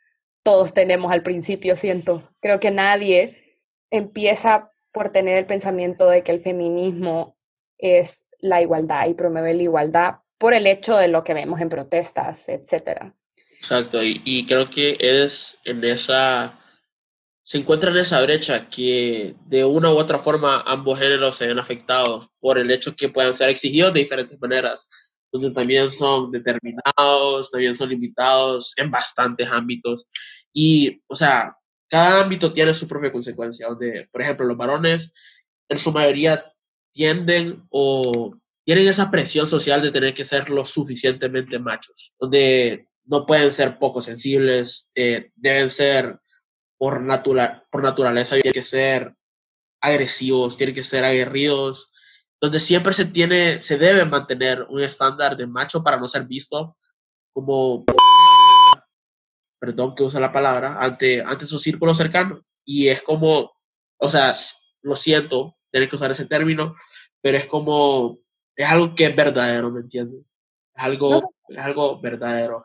todos 0.43 0.73
tenemos 0.73 1.11
al 1.11 1.23
principio, 1.23 1.75
siento. 1.75 2.29
Creo 2.39 2.59
que 2.59 2.71
nadie 2.71 3.59
empieza 3.89 4.71
por 4.91 5.09
tener 5.09 5.37
el 5.37 5.45
pensamiento 5.45 6.09
de 6.09 6.23
que 6.23 6.31
el 6.31 6.41
feminismo 6.41 7.35
es 7.77 8.27
la 8.39 8.61
igualdad 8.61 9.07
y 9.07 9.13
promueve 9.13 9.53
la 9.53 9.63
igualdad 9.63 10.15
por 10.37 10.53
el 10.53 10.65
hecho 10.65 10.97
de 10.97 11.07
lo 11.07 11.23
que 11.23 11.33
vemos 11.33 11.61
en 11.61 11.69
protestas, 11.69 12.49
etcétera. 12.49 13.13
Exacto, 13.61 14.01
y, 14.01 14.43
creo 14.47 14.71
que 14.71 14.97
es 14.99 15.55
en 15.65 15.83
esa 15.83 16.57
se 17.43 17.59
encuentra 17.59 17.91
en 17.91 17.97
esa 17.97 18.19
brecha 18.21 18.67
que 18.71 19.35
de 19.45 19.63
una 19.63 19.91
u 19.91 19.97
otra 19.97 20.17
forma 20.17 20.63
ambos 20.65 20.97
géneros 20.99 21.35
se 21.35 21.45
ven 21.45 21.59
afectados 21.59 22.27
por 22.39 22.57
el 22.57 22.71
hecho 22.71 22.95
que 22.95 23.09
puedan 23.09 23.35
ser 23.35 23.49
exigidos 23.49 23.93
de 23.93 23.99
diferentes 23.99 24.39
maneras, 24.41 24.89
donde 25.31 25.51
también 25.51 25.91
son 25.91 26.31
determinados, 26.31 27.51
también 27.51 27.75
son 27.75 27.89
limitados 27.89 28.73
en 28.77 28.89
bastantes 28.89 29.47
ámbitos. 29.47 30.07
Y, 30.51 30.99
o 31.07 31.15
sea, 31.15 31.55
cada 31.87 32.23
ámbito 32.23 32.51
tiene 32.53 32.73
su 32.73 32.87
propia 32.87 33.11
consecuencia, 33.11 33.67
donde, 33.67 34.09
por 34.11 34.23
ejemplo, 34.23 34.47
los 34.47 34.57
varones 34.57 35.13
en 35.69 35.77
su 35.77 35.91
mayoría 35.91 36.51
tienden 36.91 37.63
o 37.69 38.35
tienen 38.65 38.87
esa 38.87 39.11
presión 39.11 39.47
social 39.47 39.83
de 39.83 39.91
tener 39.91 40.15
que 40.15 40.25
ser 40.25 40.49
lo 40.49 40.65
suficientemente 40.65 41.59
machos, 41.59 42.13
donde 42.19 42.87
no 43.05 43.25
pueden 43.25 43.51
ser 43.51 43.79
poco 43.79 44.01
sensibles, 44.01 44.91
eh, 44.95 45.31
deben 45.35 45.69
ser 45.69 46.19
por, 46.77 47.01
natural, 47.01 47.63
por 47.71 47.83
naturaleza 47.83 48.35
tienen 48.35 48.53
que 48.53 48.63
ser 48.63 49.15
agresivos, 49.81 50.57
tienen 50.57 50.75
que 50.75 50.83
ser 50.83 51.03
aguerridos, 51.03 51.91
donde 52.39 52.59
siempre 52.59 52.93
se 52.93 53.05
tiene, 53.05 53.61
se 53.61 53.77
debe 53.77 54.03
mantener 54.05 54.65
un 54.69 54.81
estándar 54.81 55.37
de 55.37 55.47
macho 55.47 55.83
para 55.83 55.97
no 55.97 56.07
ser 56.07 56.25
visto 56.25 56.77
como, 57.33 57.85
perdón 59.59 59.95
que 59.95 60.03
use 60.03 60.19
la 60.19 60.31
palabra, 60.31 60.77
ante, 60.79 61.21
ante 61.21 61.45
su 61.45 61.59
círculo 61.59 61.93
cercano. 61.93 62.41
Y 62.65 62.87
es 62.87 63.01
como, 63.01 63.51
o 63.97 64.09
sea, 64.09 64.35
lo 64.81 64.95
siento, 64.95 65.55
tener 65.71 65.89
que 65.89 65.95
usar 65.95 66.11
ese 66.11 66.25
término, 66.25 66.75
pero 67.21 67.37
es 67.37 67.45
como, 67.45 68.19
es 68.55 68.67
algo 68.67 68.95
que 68.95 69.05
es 69.05 69.15
verdadero, 69.15 69.71
¿me 69.71 69.81
entiendes? 69.81 70.21
Es 70.73 70.83
algo, 70.83 71.35
es 71.47 71.57
algo 71.57 72.01
verdadero. 72.01 72.63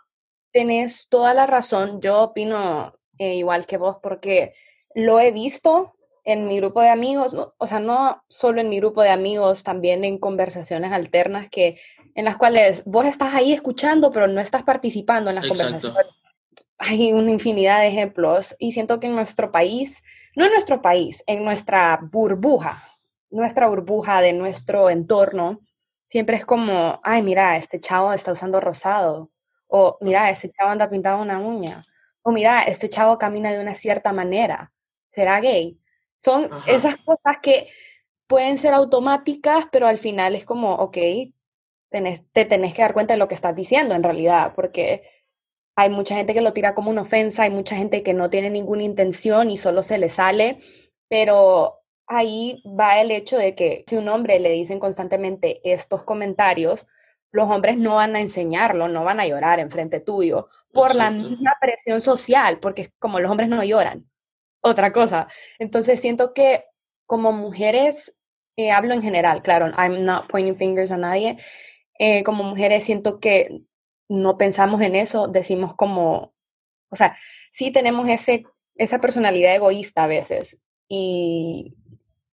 Tenés 0.56 1.08
toda 1.10 1.34
la 1.34 1.44
razón, 1.44 2.00
yo 2.00 2.22
opino 2.22 2.94
eh, 3.18 3.34
igual 3.34 3.66
que 3.66 3.76
vos, 3.76 3.98
porque 4.02 4.54
lo 4.94 5.20
he 5.20 5.30
visto 5.30 5.96
en 6.24 6.48
mi 6.48 6.56
grupo 6.56 6.80
de 6.80 6.88
amigos, 6.88 7.36
o 7.58 7.66
sea, 7.66 7.78
no 7.78 8.24
solo 8.30 8.62
en 8.62 8.70
mi 8.70 8.78
grupo 8.78 9.02
de 9.02 9.10
amigos, 9.10 9.64
también 9.64 10.02
en 10.02 10.16
conversaciones 10.16 10.92
alternas 10.92 11.50
que 11.50 11.78
en 12.14 12.24
las 12.24 12.38
cuales 12.38 12.84
vos 12.86 13.04
estás 13.04 13.34
ahí 13.34 13.52
escuchando, 13.52 14.10
pero 14.10 14.28
no 14.28 14.40
estás 14.40 14.62
participando 14.62 15.28
en 15.28 15.36
las 15.36 15.46
conversaciones. 15.46 16.06
Hay 16.78 17.12
una 17.12 17.32
infinidad 17.32 17.80
de 17.80 17.88
ejemplos 17.88 18.56
y 18.58 18.72
siento 18.72 18.98
que 18.98 19.08
en 19.08 19.14
nuestro 19.14 19.52
país, 19.52 20.02
no 20.36 20.46
en 20.46 20.52
nuestro 20.52 20.80
país, 20.80 21.22
en 21.26 21.44
nuestra 21.44 22.00
burbuja, 22.00 22.96
nuestra 23.28 23.68
burbuja 23.68 24.22
de 24.22 24.32
nuestro 24.32 24.88
entorno, 24.88 25.60
siempre 26.08 26.36
es 26.36 26.46
como, 26.46 26.98
ay, 27.02 27.22
mira, 27.22 27.58
este 27.58 27.78
chavo 27.78 28.14
está 28.14 28.32
usando 28.32 28.58
rosado, 28.58 29.30
o 29.68 29.98
mira, 30.00 30.30
este 30.30 30.48
chavo 30.50 30.70
anda 30.70 30.88
pintando 30.88 31.22
una 31.22 31.38
uña, 31.38 31.84
o 32.22 32.32
mira, 32.32 32.62
este 32.62 32.88
chavo 32.88 33.18
camina 33.18 33.52
de 33.52 33.60
una 33.60 33.74
cierta 33.74 34.12
manera, 34.12 34.72
¿será 35.12 35.40
gay? 35.40 35.78
Son 36.16 36.48
esas 36.66 36.96
cosas 36.98 37.38
que 37.42 37.68
pueden 38.26 38.58
ser 38.58 38.74
automáticas, 38.74 39.66
pero 39.70 39.86
al 39.86 39.98
final 39.98 40.34
es 40.34 40.44
como, 40.44 40.74
ok, 40.74 40.96
te 41.88 42.44
tenés 42.44 42.74
que 42.74 42.82
dar 42.82 42.94
cuenta 42.94 43.14
de 43.14 43.18
lo 43.18 43.28
que 43.28 43.34
estás 43.34 43.54
diciendo 43.54 43.94
en 43.94 44.02
realidad, 44.02 44.52
porque 44.54 45.02
hay 45.76 45.90
mucha 45.90 46.16
gente 46.16 46.34
que 46.34 46.40
lo 46.40 46.52
tira 46.52 46.74
como 46.74 46.90
una 46.90 47.02
ofensa, 47.02 47.44
hay 47.44 47.50
mucha 47.50 47.76
gente 47.76 48.02
que 48.02 48.14
no 48.14 48.30
tiene 48.30 48.50
ninguna 48.50 48.82
intención 48.82 49.50
y 49.50 49.58
solo 49.58 49.82
se 49.82 49.98
le 49.98 50.08
sale, 50.08 50.58
pero 51.08 51.82
ahí 52.06 52.62
va 52.66 53.00
el 53.00 53.10
hecho 53.10 53.36
de 53.36 53.54
que 53.54 53.84
si 53.86 53.96
un 53.96 54.08
hombre 54.08 54.40
le 54.40 54.50
dicen 54.50 54.80
constantemente 54.80 55.60
estos 55.64 56.02
comentarios, 56.02 56.86
los 57.32 57.50
hombres 57.50 57.76
no 57.76 57.96
van 57.96 58.16
a 58.16 58.20
enseñarlo, 58.20 58.88
no 58.88 59.04
van 59.04 59.20
a 59.20 59.26
llorar 59.26 59.60
en 59.60 59.70
frente 59.70 60.00
tuyo 60.00 60.48
por 60.72 60.94
la 60.94 61.10
misma 61.10 61.56
presión 61.60 62.00
social, 62.00 62.58
porque 62.60 62.90
como 62.98 63.20
los 63.20 63.30
hombres 63.30 63.48
no 63.48 63.62
lloran, 63.64 64.08
otra 64.60 64.92
cosa. 64.92 65.28
Entonces 65.58 66.00
siento 66.00 66.34
que 66.34 66.64
como 67.06 67.32
mujeres, 67.32 68.16
eh, 68.56 68.70
hablo 68.70 68.94
en 68.94 69.02
general, 69.02 69.42
claro, 69.42 69.68
I'm 69.76 70.02
not 70.02 70.28
pointing 70.28 70.56
fingers 70.56 70.90
a 70.90 70.96
nadie, 70.96 71.38
eh, 71.98 72.22
como 72.24 72.44
mujeres 72.44 72.84
siento 72.84 73.20
que 73.20 73.62
no 74.08 74.36
pensamos 74.38 74.80
en 74.82 74.96
eso, 74.96 75.28
decimos 75.28 75.74
como, 75.74 76.34
o 76.90 76.96
sea, 76.96 77.16
sí 77.50 77.70
tenemos 77.70 78.08
ese, 78.08 78.44
esa 78.76 79.00
personalidad 79.00 79.54
egoísta 79.54 80.04
a 80.04 80.08
veces 80.08 80.62
y 80.88 81.74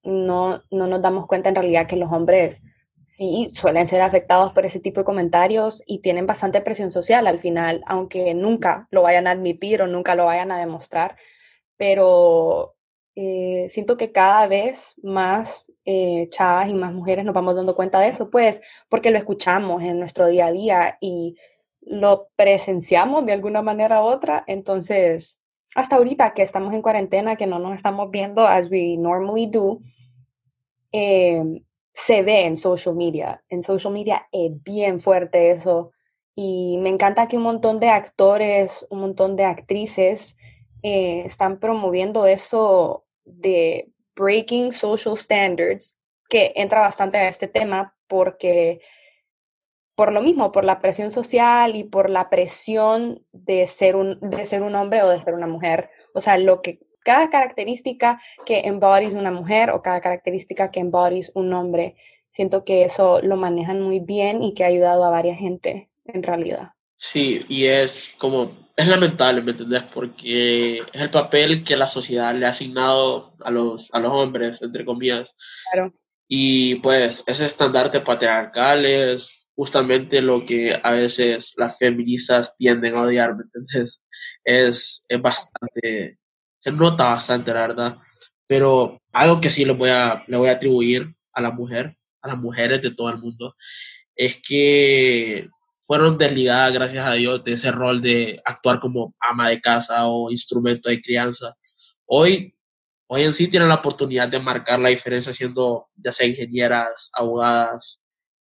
no, 0.03 0.61
no 0.69 0.87
nos 0.87 1.01
damos 1.01 1.27
cuenta 1.27 1.49
en 1.49 1.55
realidad 1.55 1.87
que 1.87 1.95
los 1.95 2.11
hombres 2.11 2.63
sí 3.05 3.49
suelen 3.53 3.87
ser 3.87 4.01
afectados 4.01 4.53
por 4.53 4.65
ese 4.65 4.79
tipo 4.79 5.01
de 5.01 5.05
comentarios 5.05 5.83
y 5.85 5.99
tienen 5.99 6.25
bastante 6.25 6.61
presión 6.61 6.91
social 6.91 7.27
al 7.27 7.39
final, 7.39 7.81
aunque 7.87 8.33
nunca 8.33 8.87
lo 8.91 9.01
vayan 9.01 9.27
a 9.27 9.31
admitir 9.31 9.81
o 9.81 9.87
nunca 9.87 10.15
lo 10.15 10.25
vayan 10.25 10.51
a 10.51 10.57
demostrar. 10.57 11.15
Pero 11.77 12.75
eh, 13.15 13.67
siento 13.69 13.97
que 13.97 14.11
cada 14.11 14.47
vez 14.47 14.95
más 15.03 15.65
eh, 15.85 16.29
chavas 16.29 16.69
y 16.69 16.73
más 16.73 16.93
mujeres 16.93 17.25
nos 17.25 17.35
vamos 17.35 17.55
dando 17.55 17.75
cuenta 17.75 17.99
de 17.99 18.07
eso, 18.09 18.29
pues 18.29 18.61
porque 18.89 19.11
lo 19.11 19.17
escuchamos 19.17 19.83
en 19.83 19.99
nuestro 19.99 20.27
día 20.27 20.47
a 20.47 20.51
día 20.51 20.97
y 21.01 21.35
lo 21.81 22.29
presenciamos 22.35 23.25
de 23.25 23.33
alguna 23.33 23.61
manera 23.61 24.01
u 24.01 24.05
otra. 24.05 24.43
Entonces, 24.47 25.43
hasta 25.75 25.97
ahorita 25.97 26.33
que 26.33 26.43
estamos 26.43 26.73
en 26.73 26.81
cuarentena, 26.81 27.35
que 27.35 27.47
no 27.47 27.59
nos 27.59 27.75
estamos 27.75 28.09
viendo 28.11 28.47
as 28.47 28.69
we 28.69 28.95
normally 28.97 29.47
do, 29.47 29.81
eh, 30.91 31.43
se 31.93 32.23
ve 32.23 32.45
en 32.45 32.57
social 32.57 32.95
media. 32.95 33.43
En 33.49 33.63
social 33.63 33.93
media 33.93 34.27
es 34.31 34.51
bien 34.63 34.99
fuerte 34.99 35.51
eso. 35.51 35.91
Y 36.35 36.77
me 36.79 36.89
encanta 36.89 37.27
que 37.27 37.37
un 37.37 37.43
montón 37.43 37.79
de 37.79 37.89
actores, 37.89 38.85
un 38.89 38.99
montón 38.99 39.35
de 39.35 39.45
actrices 39.45 40.37
eh, 40.81 41.21
están 41.25 41.59
promoviendo 41.59 42.25
eso 42.25 43.05
de 43.23 43.91
breaking 44.15 44.71
social 44.71 45.15
standards, 45.15 45.95
que 46.29 46.51
entra 46.55 46.81
bastante 46.81 47.17
a 47.17 47.27
este 47.27 47.47
tema 47.47 47.95
porque 48.07 48.81
por 49.95 50.11
lo 50.11 50.21
mismo, 50.21 50.51
por 50.51 50.65
la 50.65 50.81
presión 50.81 51.11
social 51.11 51.75
y 51.75 51.83
por 51.83 52.09
la 52.09 52.29
presión 52.29 53.23
de 53.31 53.67
ser 53.67 53.95
un, 53.95 54.19
de 54.21 54.45
ser 54.45 54.63
un 54.63 54.73
hombre 54.75 55.03
o 55.03 55.09
de 55.09 55.21
ser 55.21 55.35
una 55.35 55.47
mujer. 55.47 55.91
O 56.15 56.21
sea, 56.21 56.37
lo 56.37 56.61
que 56.61 56.79
cada 57.03 57.29
característica 57.29 58.21
que 58.45 58.61
embodies 58.65 59.13
una 59.13 59.31
mujer 59.31 59.69
o 59.71 59.81
cada 59.81 60.01
característica 60.01 60.71
que 60.71 60.79
embodies 60.79 61.31
un 61.35 61.53
hombre. 61.53 61.95
Siento 62.31 62.65
que 62.65 62.83
eso 62.83 63.21
lo 63.21 63.35
manejan 63.35 63.81
muy 63.81 63.99
bien 63.99 64.41
y 64.41 64.53
que 64.53 64.63
ha 64.63 64.67
ayudado 64.67 65.05
a 65.05 65.11
varias 65.11 65.37
gente 65.37 65.89
en 66.05 66.23
realidad. 66.23 66.69
Sí, 66.97 67.45
y 67.49 67.65
es 67.65 68.11
como, 68.17 68.69
es 68.75 68.87
lamentable, 68.87 69.41
¿me 69.41 69.51
entendés? 69.51 69.83
Porque 69.93 70.77
es 70.77 71.01
el 71.01 71.11
papel 71.11 71.63
que 71.63 71.75
la 71.75 71.89
sociedad 71.89 72.33
le 72.33 72.45
ha 72.45 72.49
asignado 72.49 73.35
a 73.41 73.51
los, 73.51 73.89
a 73.91 73.99
los 73.99 74.11
hombres, 74.11 74.61
entre 74.61 74.85
comillas. 74.85 75.35
Claro. 75.71 75.93
Y 76.27 76.75
pues 76.75 77.23
ese 77.27 77.45
estandarte 77.45 77.99
patriarcal 77.99 78.85
es 78.85 79.47
justamente 79.55 80.21
lo 80.21 80.45
que 80.45 80.77
a 80.81 80.91
veces 80.91 81.53
las 81.57 81.77
feministas 81.77 82.55
tienden 82.57 82.95
a 82.95 83.03
odiar, 83.03 83.35
¿me 83.35 83.43
entendés? 83.43 84.03
Es, 84.43 85.05
es 85.07 85.21
bastante, 85.21 86.17
se 86.63 86.71
nota 86.71 87.09
bastante, 87.09 87.53
la 87.53 87.67
verdad. 87.67 87.97
Pero 88.47 89.01
algo 89.11 89.41
que 89.41 89.49
sí 89.49 89.65
le 89.65 89.73
voy 89.73 89.89
a, 89.89 90.23
le 90.27 90.37
voy 90.37 90.47
a 90.47 90.53
atribuir 90.53 91.13
a 91.33 91.41
la 91.41 91.51
mujer, 91.51 91.97
a 92.21 92.29
las 92.29 92.37
mujeres 92.37 92.81
de 92.81 92.91
todo 92.91 93.09
el 93.09 93.17
mundo, 93.17 93.55
es 94.15 94.41
que 94.41 95.49
fueron 95.81 96.17
desligadas, 96.17 96.71
gracias 96.71 97.05
a 97.05 97.13
Dios, 97.13 97.43
de 97.43 97.53
ese 97.53 97.69
rol 97.71 98.01
de 98.01 98.41
actuar 98.45 98.79
como 98.79 99.13
ama 99.19 99.49
de 99.49 99.59
casa 99.59 100.07
o 100.07 100.31
instrumento 100.31 100.87
de 100.89 101.01
crianza. 101.01 101.53
Hoy, 102.05 102.55
hoy 103.07 103.23
en 103.23 103.33
sí 103.33 103.49
tienen 103.49 103.67
la 103.67 103.75
oportunidad 103.75 104.29
de 104.29 104.39
marcar 104.39 104.79
la 104.79 104.89
diferencia 104.89 105.33
siendo 105.33 105.89
ya 105.95 106.13
sea 106.13 106.27
ingenieras, 106.27 107.11
abogadas. 107.13 107.99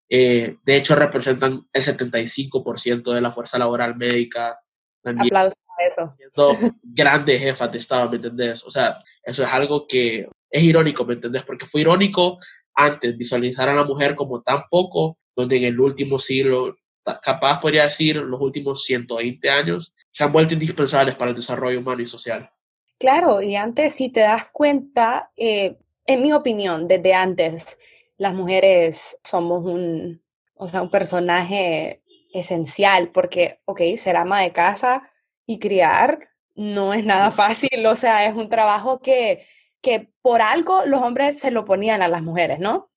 Eh, 0.10 0.58
de 0.63 0.78
hecho, 0.78 0.94
representan 0.94 1.68
el 1.74 1.84
75% 1.84 3.13
de 3.13 3.22
la 3.22 3.32
fuerza 3.32 3.58
laboral 3.58 3.96
médica. 3.96 4.60
También. 5.01 5.28
Aplausos 5.28 5.61
eso. 5.88 6.11
Siendo 6.17 6.57
grandes 6.83 7.41
jefas 7.41 7.71
de 7.71 7.77
Estado, 7.77 8.09
¿me 8.09 8.15
entendés? 8.17 8.63
O 8.63 8.71
sea, 8.71 8.97
eso 9.23 9.43
es 9.43 9.50
algo 9.50 9.88
que 9.88 10.27
es 10.50 10.63
irónico, 10.63 11.05
¿me 11.05 11.13
entendés? 11.13 11.43
Porque 11.43 11.65
fue 11.65 11.81
irónico 11.81 12.39
antes 12.73 13.17
visualizar 13.17 13.69
a 13.69 13.73
la 13.73 13.83
mujer 13.83 14.15
como 14.15 14.41
tan 14.41 14.63
poco, 14.69 15.17
donde 15.35 15.57
en 15.57 15.63
el 15.65 15.79
último 15.79 16.19
siglo, 16.19 16.77
capaz 17.23 17.59
podría 17.61 17.85
decir 17.85 18.17
los 18.17 18.39
últimos 18.39 18.83
120 18.83 19.50
años, 19.50 19.93
se 20.11 20.23
han 20.23 20.31
vuelto 20.31 20.53
indispensables 20.53 21.15
para 21.15 21.31
el 21.31 21.38
desarrollo 21.38 21.79
humano 21.79 22.01
y 22.01 22.07
social. 22.07 22.50
Claro, 23.00 23.41
y 23.41 23.55
antes 23.55 23.95
si 23.95 24.09
te 24.09 24.19
das 24.19 24.50
cuenta, 24.51 25.31
eh, 25.35 25.77
en 26.05 26.21
mi 26.21 26.33
opinión, 26.33 26.88
desde 26.88 27.13
antes, 27.13 27.79
las 28.17 28.33
mujeres 28.33 29.17
somos 29.23 29.65
un, 29.65 30.21
o 30.55 30.69
sea, 30.69 30.81
un 30.81 30.91
personaje 30.91 32.03
esencial, 32.33 33.09
porque, 33.09 33.59
ok, 33.65 33.81
ser 33.97 34.15
ama 34.15 34.41
de 34.41 34.51
casa 34.51 35.11
y 35.45 35.60
criar 35.60 36.29
no 36.55 36.93
es 36.93 37.05
nada 37.05 37.31
fácil, 37.31 37.86
o 37.86 37.95
sea, 37.95 38.25
es 38.25 38.36
un 38.36 38.50
trabajo 38.50 39.00
que, 39.00 39.45
que 39.81 40.12
por 40.21 40.41
algo 40.41 40.86
los 40.86 41.01
hombres 41.01 41.39
se 41.39 41.51
lo 41.51 41.65
ponían 41.65 42.01
a 42.01 42.07
las 42.07 42.21
mujeres, 42.21 42.60
¿no? 42.60 42.89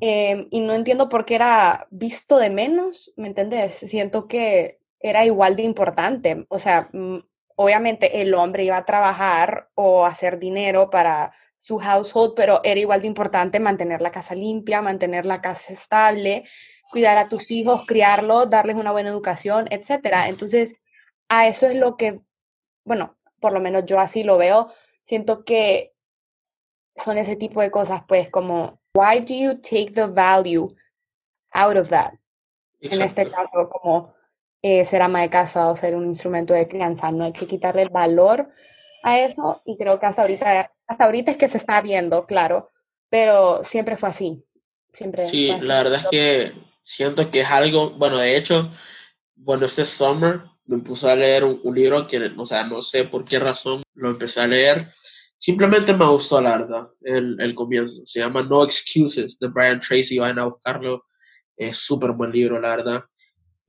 Em, 0.00 0.48
y 0.50 0.60
no 0.60 0.72
entiendo 0.74 1.08
por 1.08 1.24
qué 1.26 1.34
era 1.34 1.86
visto 1.90 2.38
de 2.38 2.48
menos, 2.50 3.12
¿me 3.16 3.28
entiendes? 3.28 3.74
Siento 3.74 4.28
que 4.28 4.80
era 4.98 5.26
igual 5.26 5.56
de 5.56 5.62
importante, 5.62 6.46
o 6.48 6.58
sea, 6.58 6.88
mm, 6.92 7.18
obviamente 7.56 8.22
el 8.22 8.32
hombre 8.34 8.64
iba 8.64 8.78
a 8.78 8.84
trabajar 8.86 9.68
o 9.74 10.06
hacer 10.06 10.38
dinero 10.38 10.88
para 10.88 11.32
su 11.58 11.78
household, 11.78 12.32
pero 12.34 12.60
era 12.64 12.80
igual 12.80 13.02
de 13.02 13.06
importante 13.08 13.60
mantener 13.60 14.00
la 14.00 14.10
casa 14.10 14.34
limpia, 14.34 14.80
mantener 14.80 15.26
la 15.26 15.42
casa 15.42 15.74
estable, 15.74 16.44
cuidar 16.90 17.18
a 17.18 17.28
tus 17.28 17.50
hijos, 17.50 17.84
criarlos, 17.86 18.48
darles 18.48 18.76
una 18.76 18.92
buena 18.92 19.10
educación, 19.10 19.66
etcétera. 19.70 20.28
Entonces, 20.28 20.76
a 21.30 21.46
eso 21.46 21.66
es 21.66 21.76
lo 21.76 21.96
que, 21.96 22.20
bueno, 22.84 23.16
por 23.40 23.52
lo 23.52 23.60
menos 23.60 23.86
yo 23.86 23.98
así 23.98 24.22
lo 24.22 24.36
veo, 24.36 24.70
siento 25.06 25.44
que 25.44 25.94
son 26.96 27.16
ese 27.16 27.36
tipo 27.36 27.62
de 27.62 27.70
cosas, 27.70 28.02
pues 28.06 28.28
como, 28.28 28.82
why 28.94 29.20
do 29.20 29.34
you 29.34 29.54
take 29.54 29.92
the 29.94 30.06
value 30.06 30.68
out 31.52 31.76
of 31.76 31.88
that? 31.88 32.12
En 32.80 33.00
este 33.00 33.30
caso, 33.30 33.70
como 33.70 34.14
eh, 34.60 34.84
ser 34.84 35.02
ama 35.02 35.22
de 35.22 35.30
casa 35.30 35.70
o 35.70 35.76
ser 35.76 35.94
un 35.94 36.06
instrumento 36.06 36.52
de 36.52 36.66
crianza. 36.66 37.10
No 37.10 37.24
hay 37.24 37.32
que 37.32 37.46
quitarle 37.46 37.82
el 37.82 37.90
valor 37.90 38.50
a 39.02 39.20
eso 39.20 39.62
y 39.64 39.76
creo 39.76 39.98
que 40.00 40.06
hasta 40.06 40.22
ahorita, 40.22 40.72
hasta 40.86 41.04
ahorita 41.04 41.30
es 41.30 41.36
que 41.36 41.48
se 41.48 41.58
está 41.58 41.80
viendo, 41.80 42.26
claro, 42.26 42.70
pero 43.08 43.62
siempre 43.64 43.96
fue 43.96 44.08
así. 44.08 44.44
Siempre 44.92 45.28
sí, 45.28 45.48
la 45.60 45.82
verdad 45.82 46.00
es 46.00 46.06
que 46.08 46.52
siento 46.82 47.30
que 47.30 47.42
es 47.42 47.50
algo, 47.50 47.90
bueno, 47.90 48.18
de 48.18 48.36
hecho, 48.36 48.70
bueno, 49.36 49.66
este 49.66 49.84
summer 49.84 50.42
me 50.70 50.78
puse 50.78 51.10
a 51.10 51.16
leer 51.16 51.44
un, 51.44 51.74
libro 51.74 52.06
que, 52.06 52.32
o 52.36 52.46
sea, 52.46 52.64
no 52.64 52.82
sé 52.82 53.04
por 53.04 53.24
qué 53.24 53.38
razón 53.38 53.82
lo 53.94 54.10
empecé 54.10 54.40
a 54.40 54.46
leer. 54.46 54.88
Simplemente 55.38 55.92
me 55.94 56.06
gustó, 56.06 56.40
la 56.40 56.58
verdad, 56.58 56.88
el, 57.02 57.36
el 57.40 57.54
comienzo. 57.54 58.02
Se 58.04 58.20
llama 58.20 58.42
No 58.42 58.64
Excuses 58.64 59.38
de 59.38 59.48
Brian 59.48 59.80
Tracy. 59.80 60.18
Vayan 60.18 60.38
a 60.38 60.44
buscarlo. 60.46 61.04
Es 61.56 61.78
súper 61.78 62.12
buen 62.12 62.32
libro, 62.32 62.60
la 62.60 62.76
verdad 62.76 63.04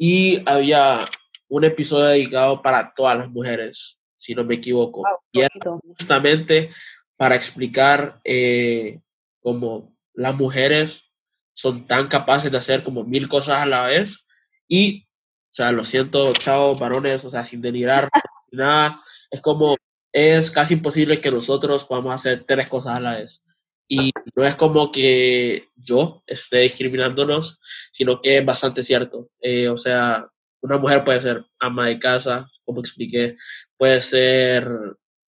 y 0.04 0.42
había 0.50 1.08
un 1.48 1.64
episodio 1.64 2.06
dedicado 2.06 2.64
para 2.64 2.92
todas 2.96 3.16
las 3.20 3.30
mujeres, 3.30 4.00
si 4.18 4.34
no 4.34 4.44
me 4.44 4.56
equivoco. 4.56 5.04
y 5.32 5.42
era 5.42 5.54
justamente 5.84 6.72
para 7.18 7.36
explicar 7.36 8.20
eh, 8.24 9.00
cómo 9.42 9.96
las 10.16 10.34
mujeres 10.34 11.14
son 11.54 11.86
tan 11.86 12.08
capaces 12.08 12.52
de 12.52 12.58
hacer 12.58 12.82
como 12.82 13.04
mil 13.04 13.30
cosas 13.30 13.62
a 13.62 13.68
la 13.68 13.86
vez 13.86 14.26
y, 14.68 15.06
o 15.52 15.54
sea, 15.54 15.72
lo 15.74 15.84
siento, 15.84 16.32
chao, 16.34 16.76
varones, 16.76 17.26
o 17.26 17.30
sea, 17.30 17.44
sin 17.44 17.62
denigrar 17.62 18.08
nada, 18.52 19.02
es 19.30 19.42
como, 19.42 19.76
es 20.14 20.50
casi 20.50 20.76
imposible 20.76 21.20
que 21.20 21.30
nosotros 21.30 21.84
podamos 21.84 22.16
hacer 22.16 22.46
tres 22.48 22.70
cosas 22.70 22.98
a 22.98 23.02
la 23.02 23.18
vez. 23.18 23.44
Y 23.90 24.12
no 24.36 24.46
es 24.46 24.56
como 24.56 24.92
que 24.94 25.68
yo 25.76 26.24
esté 26.26 26.60
discriminándonos, 26.60 27.60
sino 27.92 28.22
que 28.22 28.38
es 28.38 28.46
bastante 28.46 28.86
cierto. 28.86 29.30
Eh, 29.42 29.68
o 29.68 29.78
sea, 29.78 30.26
una 30.62 30.78
mujer 30.78 31.04
puede 31.04 31.20
ser 31.20 31.46
ama 31.60 31.88
de 31.88 32.00
casa, 32.00 32.48
como 32.64 32.80
expliqué, 32.80 33.36
puede 33.78 34.00
ser 34.00 34.70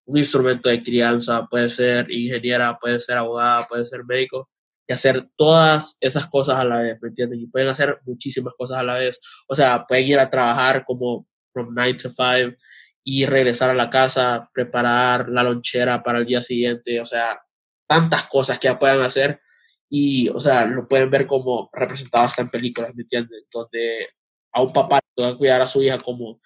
un 0.05 0.17
instrumento 0.17 0.69
de 0.69 0.83
crianza, 0.83 1.47
puede 1.51 1.69
ser 1.69 2.09
ingeniera, 2.13 2.79
puede 2.79 3.01
ser 3.01 3.19
abogada, 3.19 3.67
puede 3.67 3.87
ser 3.87 4.05
médico, 4.05 4.49
hacer 4.93 5.29
todas 5.37 5.97
esas 6.01 6.27
cosas 6.29 6.59
a 6.59 6.65
la 6.65 6.79
vez, 6.79 6.99
¿me 7.01 7.09
entienden? 7.09 7.41
Y 7.41 7.47
pueden 7.47 7.69
hacer 7.69 8.01
muchísimas 8.05 8.55
cosas 8.55 8.79
a 8.79 8.83
la 8.83 8.95
vez. 8.95 9.21
O 9.49 9.55
sea, 9.55 9.87
pueden 9.87 10.09
ir 10.09 10.19
a 10.19 10.31
trabajar 10.31 10.85
como 10.85 11.27
from 11.53 11.69
9 11.75 11.95
to 11.95 12.11
5 12.11 12.57
y 13.05 13.27
regresar 13.27 13.71
a 13.71 13.75
la 13.75 13.91
casa, 13.91 14.49
preparar 14.53 15.29
la 15.29 15.43
lonchera 15.43 16.03
para 16.03 16.19
el 16.21 16.27
día 16.27 16.43
siguiente, 16.43 17.01
o 17.01 17.07
sea, 17.07 17.41
tantas 17.87 18.25
cosas 18.29 18.59
que 18.59 18.69
ya 18.69 18.79
puedan 18.79 19.03
hacer 19.03 19.41
y, 19.89 20.29
o 20.31 20.41
sea, 20.41 20.65
lo 20.67 20.89
pueden 20.89 21.11
ver 21.11 21.27
como 21.27 21.69
representado 21.73 22.25
hasta 22.25 22.43
en 22.43 22.51
películas, 22.51 22.95
¿me 22.95 23.03
entienden? 23.03 23.41
Donde 23.53 24.09
a 24.53 24.63
un 24.63 24.73
papá 24.73 25.01
le 25.17 25.23
toca 25.23 25.39
cuidar 25.39 25.63
a 25.63 25.69
su 25.69 25.83
hija 25.83 25.99
como 26.01 26.41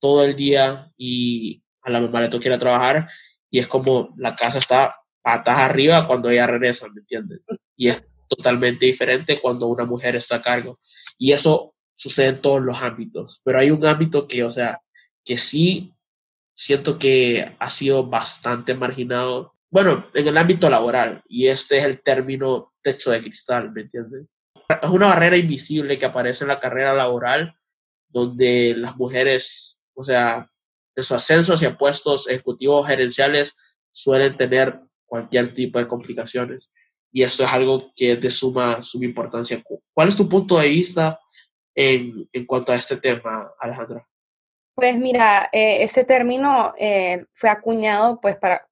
todo 0.00 0.24
el 0.24 0.36
día 0.36 0.92
y 0.96 1.62
a 1.82 1.90
la 1.90 2.00
mamá 2.00 2.22
le 2.22 2.28
toca 2.28 2.48
ir 2.48 2.54
a 2.54 2.58
trabajar 2.58 3.08
y 3.50 3.58
es 3.58 3.66
como 3.66 4.14
la 4.16 4.36
casa 4.36 4.58
está 4.58 4.94
patas 5.22 5.58
arriba 5.58 6.06
cuando 6.06 6.30
ella 6.30 6.46
regresa, 6.46 6.88
¿me 6.88 7.00
entienden? 7.00 7.40
Y 7.76 7.88
es 7.88 8.04
totalmente 8.28 8.86
diferente 8.86 9.38
cuando 9.40 9.66
una 9.66 9.84
mujer 9.84 10.16
está 10.16 10.36
a 10.36 10.42
cargo. 10.42 10.78
Y 11.18 11.32
eso 11.32 11.74
sucede 11.94 12.28
en 12.28 12.40
todos 12.40 12.60
los 12.60 12.78
ámbitos, 12.82 13.40
pero 13.44 13.58
hay 13.58 13.70
un 13.70 13.84
ámbito 13.86 14.28
que, 14.28 14.44
o 14.44 14.50
sea, 14.50 14.80
que 15.24 15.38
sí 15.38 15.94
siento 16.54 16.98
que 16.98 17.54
ha 17.58 17.70
sido 17.70 18.06
bastante 18.06 18.74
marginado 18.74 19.56
bueno, 19.70 20.06
en 20.14 20.28
el 20.28 20.38
ámbito 20.38 20.70
laboral, 20.70 21.22
y 21.28 21.48
este 21.48 21.78
es 21.78 21.84
el 21.84 22.00
término 22.00 22.72
techo 22.82 23.10
de 23.10 23.20
cristal, 23.20 23.72
¿me 23.72 23.82
entiendes? 23.82 24.26
Es 24.68 24.88
una 24.88 25.08
barrera 25.08 25.36
invisible 25.36 25.98
que 25.98 26.06
aparece 26.06 26.44
en 26.44 26.48
la 26.48 26.60
carrera 26.60 26.94
laboral, 26.94 27.54
donde 28.08 28.74
las 28.76 28.96
mujeres, 28.96 29.82
o 29.94 30.04
sea, 30.04 30.50
en 30.94 31.04
sus 31.04 31.12
ascensos 31.12 31.62
y 31.62 31.68
puestos 31.68 32.28
ejecutivos 32.28 32.86
gerenciales 32.86 33.54
suelen 33.90 34.36
tener 34.36 34.80
cualquier 35.04 35.52
tipo 35.52 35.78
de 35.78 35.88
complicaciones. 35.88 36.72
Y 37.16 37.22
eso 37.22 37.44
es 37.44 37.50
algo 37.50 37.94
que 37.96 38.12
es 38.12 38.20
de 38.20 38.30
suma, 38.30 38.84
suma 38.84 39.06
importancia. 39.06 39.62
¿Cuál 39.94 40.08
es 40.08 40.16
tu 40.16 40.28
punto 40.28 40.58
de 40.58 40.68
vista 40.68 41.18
en, 41.74 42.28
en 42.30 42.44
cuanto 42.44 42.72
a 42.72 42.76
este 42.76 42.98
tema, 42.98 43.54
Alejandra? 43.58 44.06
Pues 44.74 44.98
mira, 44.98 45.48
eh, 45.50 45.82
ese 45.82 46.04
término 46.04 46.74
eh, 46.78 47.24
fue 47.32 47.48
acuñado 47.48 48.20
pues 48.20 48.36
para 48.36 48.68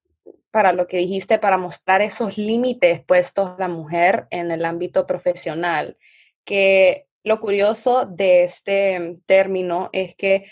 para 0.50 0.72
lo 0.72 0.86
que 0.86 0.98
dijiste, 0.98 1.38
para 1.38 1.56
mostrar 1.56 2.02
esos 2.02 2.36
límites 2.36 3.02
puestos 3.04 3.48
a 3.48 3.56
la 3.58 3.68
mujer 3.68 4.28
en 4.30 4.52
el 4.52 4.66
ámbito 4.66 5.06
profesional, 5.06 5.96
que 6.44 7.08
lo 7.24 7.40
curioso 7.40 8.04
de 8.06 8.44
este 8.44 9.18
término 9.26 9.88
es 9.92 10.14
que 10.14 10.44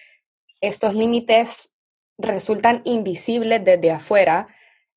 estos 0.61 0.95
límites 0.95 1.77
resultan 2.19 2.81
invisibles 2.85 3.65
desde 3.65 3.93
afuera, 3.93 4.49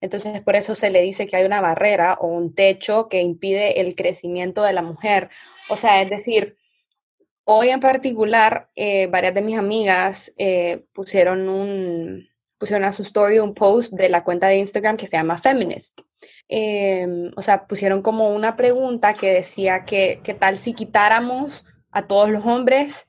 entonces 0.06 0.42
por 0.42 0.56
eso 0.56 0.76
se 0.76 0.90
le 0.90 1.02
dice 1.02 1.28
que 1.28 1.36
hay 1.36 1.46
una 1.46 1.62
barrera 1.62 2.18
o 2.22 2.28
un 2.28 2.54
techo 2.54 3.10
que 3.10 3.22
impide 3.22 3.82
el 3.82 3.96
crecimiento 3.96 4.64
de 4.64 4.74
la 4.74 4.82
mujer. 4.82 5.30
O 5.70 5.78
sea, 5.78 6.02
es 6.02 6.10
decir, 6.10 6.58
hoy 7.44 7.70
en 7.70 7.80
particular, 7.80 8.70
eh, 8.76 9.08
varias 9.08 9.34
de 9.34 9.42
mis 9.42 9.58
amigas 9.58 10.34
eh, 10.38 10.86
pusieron 10.94 11.50
un, 11.50 12.28
pusieron 12.58 12.86
a 12.86 12.94
su 12.94 13.04
story 13.04 13.40
un 13.40 13.54
post 13.54 13.94
de 13.94 14.10
la 14.10 14.24
cuenta 14.24 14.48
de 14.48 14.58
Instagram 14.58 14.98
que 14.98 15.08
se 15.08 15.18
llama 15.18 15.38
Feminist. 15.38 16.02
Em, 16.48 17.32
o 17.36 17.42
sea, 17.42 17.68
pusieron 17.68 18.02
como 18.02 18.30
una 18.30 18.56
pregunta 18.56 19.14
que 19.14 19.34
decía 19.34 19.86
que 19.86 20.22
qué 20.24 20.34
tal 20.34 20.58
si 20.58 20.74
quitáramos 20.74 21.66
a 21.92 22.08
todos 22.08 22.30
los 22.30 22.46
hombres 22.46 23.08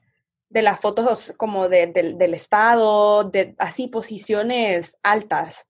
de 0.49 0.61
las 0.61 0.79
fotos 0.79 1.33
como 1.37 1.69
del 1.69 2.33
Estado, 2.33 3.25
de 3.25 3.55
así 3.59 3.87
posiciones 3.87 4.97
altas. 5.03 5.67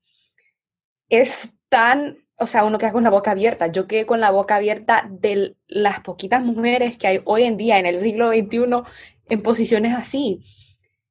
Es 1.09 1.53
tan, 1.69 2.17
o 2.37 2.47
sea, 2.47 2.63
uno 2.63 2.77
queda 2.77 2.91
con 2.91 3.03
la 3.03 3.09
boca 3.09 3.31
abierta. 3.31 3.67
Yo 3.67 3.87
quedé 3.87 4.05
con 4.05 4.19
la 4.19 4.31
boca 4.31 4.55
abierta 4.55 5.07
de 5.09 5.55
las 5.67 6.01
poquitas 6.01 6.43
mujeres 6.43 6.97
que 6.97 7.07
hay 7.07 7.21
hoy 7.25 7.43
en 7.43 7.57
día 7.57 7.79
en 7.79 7.85
el 7.85 7.99
siglo 7.99 8.29
XXI 8.29 8.83
en 9.29 9.41
posiciones 9.41 9.95
así. 9.95 10.43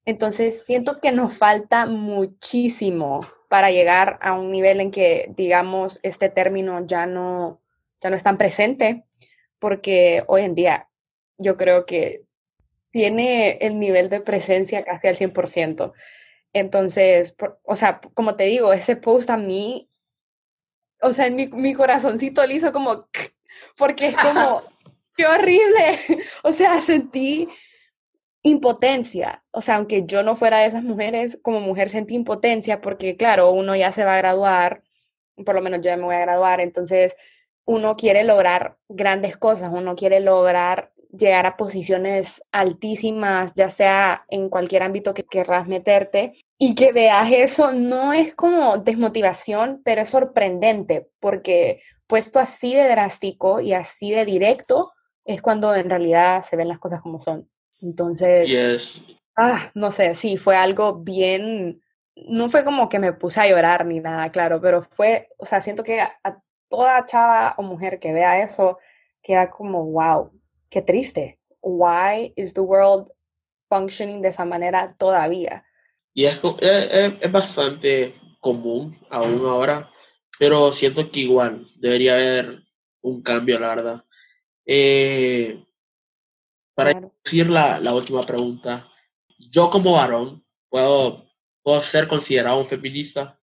Entonces, 0.05 0.65
siento 0.65 1.01
que 1.01 1.13
nos 1.13 1.37
falta 1.37 1.87
muchísimo 1.87 3.27
para 3.49 3.71
llegar 3.71 4.19
a 4.23 4.35
un 4.35 4.51
nivel 4.51 4.81
en 4.81 4.91
que, 4.91 5.33
digamos, 5.37 6.01
este 6.03 6.29
término 6.29 6.87
ya 6.87 7.07
no, 7.07 7.61
ya 8.01 8.11
no 8.11 8.17
es 8.17 8.23
tan 8.23 8.39
presente, 8.39 9.05
porque 9.59 10.23
hoy 10.29 10.43
en 10.43 10.55
día 10.55 10.89
yo 11.39 11.57
creo 11.57 11.87
que 11.87 12.25
tiene 12.91 13.59
el 13.61 13.79
nivel 13.79 14.09
de 14.09 14.21
presencia 14.21 14.85
casi 14.85 15.09
al 15.09 15.17
100%. 15.17 15.93
Entonces, 16.57 17.35
o 17.65 17.77
sea, 17.77 18.01
como 18.15 18.35
te 18.35 18.45
digo, 18.45 18.73
ese 18.73 18.97
post 18.97 19.29
a 19.29 19.37
mí, 19.37 19.91
o 21.03 21.13
sea, 21.13 21.27
en 21.27 21.37
mi, 21.37 21.49
mi 21.49 21.75
corazoncito 21.75 22.47
le 22.47 22.55
hizo 22.55 22.73
como, 22.73 23.09
porque 23.77 24.07
es 24.07 24.17
como, 24.17 24.63
qué 25.17 25.27
horrible. 25.27 25.99
O 26.43 26.53
sea, 26.53 26.81
sentí 26.81 27.47
impotencia. 28.43 29.45
O 29.51 29.61
sea, 29.61 29.77
aunque 29.77 30.07
yo 30.07 30.23
no 30.23 30.35
fuera 30.35 30.61
de 30.61 30.69
esas 30.69 30.83
mujeres, 30.83 31.39
como 31.43 31.61
mujer 31.61 31.91
sentí 31.91 32.15
impotencia 32.15 32.81
porque, 32.81 33.19
claro, 33.19 33.51
uno 33.51 33.77
ya 33.77 33.93
se 33.93 34.07
va 34.07 34.15
a 34.15 34.19
graduar, 34.19 34.83
por 35.45 35.57
lo 35.57 35.61
menos 35.61 35.81
yo 35.81 35.91
ya 35.91 35.99
me 35.99 36.05
voy 36.05 36.15
a 36.15 36.21
graduar, 36.21 36.61
entonces 36.61 37.17
uno 37.67 37.97
quiere 37.97 38.25
lograr 38.25 38.79
grandes 38.89 39.37
cosas, 39.37 39.71
uno 39.71 39.95
quiere 39.95 40.21
lograr 40.21 40.95
llegar 41.11 41.45
a 41.45 41.57
posiciones 41.57 42.43
altísimas, 42.53 43.53
ya 43.55 43.69
sea 43.69 44.25
en 44.29 44.49
cualquier 44.49 44.83
ámbito 44.83 45.15
que 45.15 45.25
querrás 45.25 45.67
meterte, 45.67 46.35
y 46.59 46.75
que 46.75 46.93
veas 46.93 47.31
eso 47.33 47.73
no 47.73 48.13
es 48.13 48.35
como 48.35 48.79
desmotivación, 48.79 49.83
pero 49.85 50.03
es 50.03 50.09
sorprendente, 50.09 51.09
porque 51.21 51.83
puesto 52.07 52.39
así 52.39 52.75
de 52.75 52.89
drástico 52.89 53.61
y 53.61 53.75
así 53.75 54.11
de 54.11 54.25
directo, 54.25 54.93
es 55.25 55.43
cuando 55.43 55.75
en 55.75 55.91
realidad 55.91 56.43
se 56.43 56.57
ven 56.57 56.69
las 56.69 56.79
cosas 56.79 57.03
como 57.03 57.21
son. 57.21 57.51
Entonces, 57.81 58.49
ah, 59.37 59.71
no 59.75 59.93
sé, 59.93 60.15
sí, 60.15 60.39
fue 60.39 60.57
algo 60.57 60.95
bien, 60.95 61.83
no 62.15 62.49
fue 62.49 62.65
como 62.65 62.89
que 62.89 62.99
me 62.99 63.13
puse 63.13 63.41
a 63.41 63.49
llorar 63.49 63.85
ni 63.85 64.01
nada, 64.01 64.31
claro, 64.33 64.61
pero 64.61 64.83
fue, 64.83 65.29
o 65.37 65.45
sea, 65.45 65.61
siento 65.61 65.83
que 65.83 66.01
a, 66.01 66.15
toda 66.69 67.05
chava 67.05 67.55
o 67.59 67.63
mujer 67.63 67.99
que 67.99 68.15
vea 68.15 68.43
eso, 68.43 68.79
queda 69.23 69.51
como, 69.51 69.85
wow, 69.85 70.33
qué 70.71 70.81
triste. 70.81 71.39
Why 71.61 72.33
is 72.37 72.55
the 72.55 72.61
world 72.61 73.11
functioning 73.69 74.23
de 74.23 74.29
esa 74.29 74.45
manera 74.45 74.95
todavía? 74.97 75.66
Y 76.17 76.25
es, 76.25 76.41
es, 76.61 77.13
es 77.21 77.31
bastante 77.31 78.15
común 78.41 78.99
aún 79.11 79.45
ahora, 79.45 79.91
pero 80.39 80.73
siento 80.73 81.11
que 81.11 81.21
igual 81.21 81.67
debería 81.77 82.15
haber 82.15 82.63
un 83.03 83.23
cambio, 83.23 83.59
la 83.59 83.75
verdad. 83.75 84.05
Eh, 84.65 85.63
para 86.75 87.13
decir 87.23 87.51
la, 87.51 87.79
la, 87.81 87.93
última 87.93 88.23
pregunta, 88.23 88.91
yo 89.51 89.69
como 89.69 89.93
varón, 89.93 90.43
¿puedo, 90.71 91.27
¿puedo 91.63 91.83
ser 91.83 92.09
considerado 92.09 92.61
un 92.61 92.67
feminista? 92.67 93.39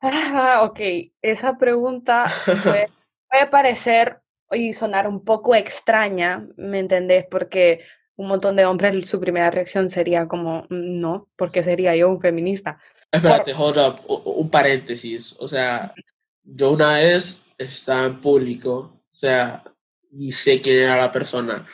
Ah, 0.00 0.62
ok, 0.68 0.80
esa 1.22 1.56
pregunta 1.56 2.26
puede, 2.64 2.88
puede 3.30 3.46
parecer 3.46 4.22
y 4.50 4.74
sonar 4.74 5.06
un 5.06 5.24
poco 5.24 5.54
extraña, 5.54 6.48
¿me 6.56 6.80
entendés? 6.80 7.26
Porque 7.30 7.84
un 8.18 8.26
montón 8.26 8.56
de 8.56 8.66
hombres 8.66 9.08
su 9.08 9.20
primera 9.20 9.50
reacción 9.50 9.88
sería 9.88 10.26
como, 10.26 10.62
mm, 10.68 10.98
no, 11.00 11.28
porque 11.36 11.62
sería 11.62 11.94
yo 11.96 12.08
un 12.08 12.20
feminista. 12.20 12.78
Espérate, 13.12 13.54
hold 13.54 13.78
up, 13.78 14.00
un 14.06 14.50
paréntesis. 14.50 15.36
O 15.38 15.48
sea, 15.48 15.94
yo 16.42 16.72
una 16.72 16.94
vez 16.94 17.40
estaba 17.56 18.06
en 18.06 18.20
público, 18.20 19.02
o 19.10 19.14
sea, 19.14 19.62
ni 20.10 20.32
sé 20.32 20.60
quién 20.60 20.82
era 20.82 20.96
la 20.96 21.12
persona, 21.12 21.66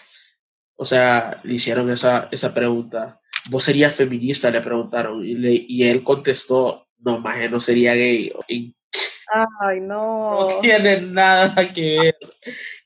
o 0.77 0.85
sea, 0.85 1.39
le 1.45 1.55
hicieron 1.55 1.91
esa, 1.91 2.29
esa 2.31 2.53
pregunta. 2.53 3.21
¿Vos 3.49 3.65
serías 3.65 3.95
feminista? 3.95 4.51
Le 4.51 4.61
preguntaron. 4.61 5.25
Y, 5.25 5.35
le, 5.35 5.65
y 5.67 5.85
él 5.89 6.03
contestó, 6.05 6.89
no, 6.99 7.21
más 7.21 7.51
no 7.51 7.61
sería 7.61 7.95
gay. 7.95 8.33
Ay, 9.61 9.81
no. 9.81 10.49
No 10.49 10.61
tiene 10.61 11.01
nada 11.01 11.73
que 11.73 12.01
ver. 12.01 12.17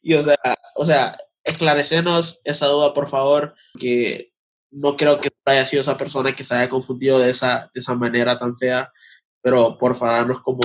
Y 0.02 0.14
o 0.14 0.22
sea, 0.22 0.36
o 0.76 0.84
sea, 0.84 1.16
esclarecenos 1.50 2.40
esa 2.44 2.66
duda, 2.66 2.94
por 2.94 3.08
favor, 3.08 3.54
que 3.78 4.32
no 4.70 4.96
creo 4.96 5.20
que 5.20 5.30
haya 5.44 5.66
sido 5.66 5.82
esa 5.82 5.96
persona 5.96 6.34
que 6.34 6.44
se 6.44 6.54
haya 6.54 6.68
confundido 6.68 7.18
de 7.18 7.30
esa, 7.30 7.70
de 7.72 7.80
esa 7.80 7.94
manera 7.94 8.38
tan 8.38 8.56
fea, 8.56 8.92
pero 9.40 9.78
por 9.78 9.96
favor, 9.96 10.16
darnos 10.16 10.40
como 10.42 10.60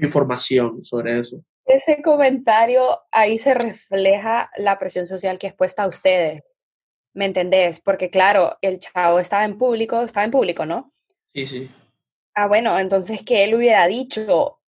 información 0.00 0.84
sobre 0.84 1.20
eso 1.20 1.44
ese 1.66 2.02
comentario, 2.02 2.82
ahí 3.10 3.38
se 3.38 3.54
refleja 3.54 4.50
la 4.56 4.78
presión 4.78 5.06
social 5.06 5.38
que 5.38 5.46
es 5.48 5.54
puesta 5.54 5.84
a 5.84 5.88
ustedes. 5.88 6.56
¿Me 7.14 7.26
entendés? 7.26 7.80
Porque 7.80 8.10
claro, 8.10 8.58
el 8.60 8.78
chavo 8.78 9.18
estaba 9.18 9.44
en 9.44 9.56
público, 9.56 10.02
estaba 10.02 10.24
en 10.24 10.30
público, 10.30 10.66
¿no? 10.66 10.92
Sí, 11.32 11.46
sí. 11.46 11.70
Ah, 12.34 12.48
bueno, 12.48 12.78
entonces 12.78 13.22
que 13.22 13.44
él 13.44 13.54
hubiera 13.54 13.86
dicho, 13.86 14.60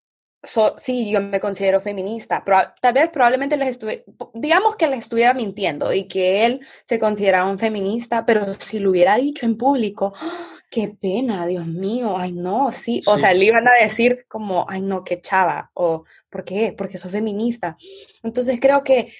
sí, 0.77 1.11
yo 1.11 1.21
me 1.21 1.41
considero 1.41 1.81
feminista, 1.81 2.43
pero 2.45 2.59
tal 2.81 2.95
vez 2.95 3.11
probablemente 3.11 3.57
les 3.57 3.71
estuve, 3.71 4.05
digamos 4.35 4.77
que 4.77 4.89
les 4.89 5.01
estuviera 5.01 5.35
mintiendo 5.35 5.93
y 5.93 6.07
que 6.07 6.47
él 6.47 6.61
se 6.85 6.99
consideraba 6.99 7.51
un 7.51 7.59
feminista, 7.59 8.25
pero 8.27 8.55
si 8.55 8.79
lo 8.79 8.91
hubiera 8.91 9.17
dicho 9.17 9.47
en 9.47 9.57
público, 9.57 10.13
qué 10.71 10.89
pena, 10.89 11.47
Dios 11.47 11.67
mío, 11.67 12.17
ay 12.19 12.33
no, 12.33 12.73
sí, 12.73 13.01
o 13.07 13.19
sea, 13.19 13.33
le 13.33 13.47
iban 13.47 13.67
a 13.69 13.75
decir 13.83 14.27
como, 14.29 14.67
ay 14.69 14.83
no, 14.83 15.05
qué 15.05 15.21
chava, 15.21 15.71
o 15.75 16.05
¿por 16.29 16.45
qué? 16.45 16.75
Porque 16.77 16.99
sos 16.99 17.13
feminista. 17.13 17.77
Entonces 18.23 18.59
creo 18.61 18.83
que 18.83 19.13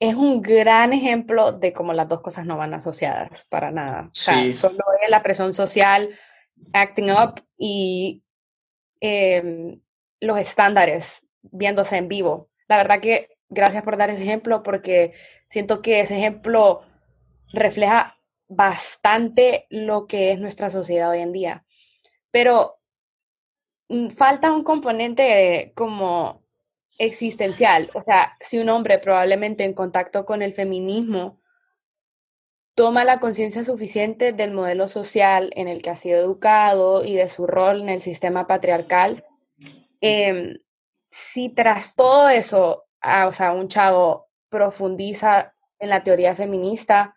es 0.00 0.14
un 0.14 0.42
gran 0.42 0.92
ejemplo 0.92 1.52
de 1.52 1.72
cómo 1.72 1.92
las 1.92 2.08
dos 2.08 2.22
cosas 2.22 2.46
no 2.46 2.56
van 2.56 2.74
asociadas 2.74 3.46
para 3.46 3.70
nada. 3.70 4.08
O 4.12 4.14
sea, 4.14 4.52
solo 4.52 4.78
es 5.02 5.10
la 5.10 5.22
presión 5.22 5.52
social, 5.52 6.08
acting 6.72 7.10
up 7.10 7.42
y 7.56 8.22
em, 9.00 9.80
los 10.20 10.38
estándares 10.38 11.26
viéndose 11.42 11.96
en 11.96 12.08
vivo. 12.08 12.50
La 12.68 12.76
verdad 12.76 13.00
que 13.00 13.38
gracias 13.48 13.82
por 13.82 13.96
dar 13.96 14.10
ese 14.10 14.24
ejemplo 14.24 14.62
porque 14.62 15.14
siento 15.48 15.82
que 15.82 16.00
ese 16.00 16.16
ejemplo 16.18 16.82
refleja 17.52 18.18
bastante 18.48 19.66
lo 19.70 20.06
que 20.06 20.32
es 20.32 20.40
nuestra 20.40 20.70
sociedad 20.70 21.10
hoy 21.10 21.20
en 21.20 21.32
día. 21.32 21.64
Pero 22.30 22.78
mm, 23.88 24.10
falta 24.10 24.52
un 24.52 24.64
componente 24.64 25.72
como 25.74 26.44
existencial. 26.98 27.90
O 27.94 28.02
sea, 28.02 28.36
si 28.40 28.58
un 28.58 28.68
hombre 28.68 28.98
probablemente 28.98 29.64
en 29.64 29.74
contacto 29.74 30.26
con 30.26 30.42
el 30.42 30.52
feminismo 30.52 31.40
toma 32.74 33.04
la 33.04 33.18
conciencia 33.18 33.64
suficiente 33.64 34.32
del 34.32 34.52
modelo 34.52 34.88
social 34.88 35.50
en 35.56 35.68
el 35.68 35.82
que 35.82 35.90
ha 35.90 35.96
sido 35.96 36.20
educado 36.20 37.04
y 37.04 37.14
de 37.14 37.28
su 37.28 37.46
rol 37.46 37.80
en 37.80 37.88
el 37.88 38.00
sistema 38.00 38.46
patriarcal, 38.46 39.24
em, 40.00 40.58
si 41.10 41.48
tras 41.50 41.94
todo 41.94 42.28
eso, 42.28 42.84
ah, 43.00 43.26
o 43.28 43.32
sea, 43.32 43.52
un 43.52 43.68
chavo 43.68 44.28
profundiza 44.48 45.54
en 45.78 45.90
la 45.90 46.02
teoría 46.02 46.34
feminista, 46.34 47.14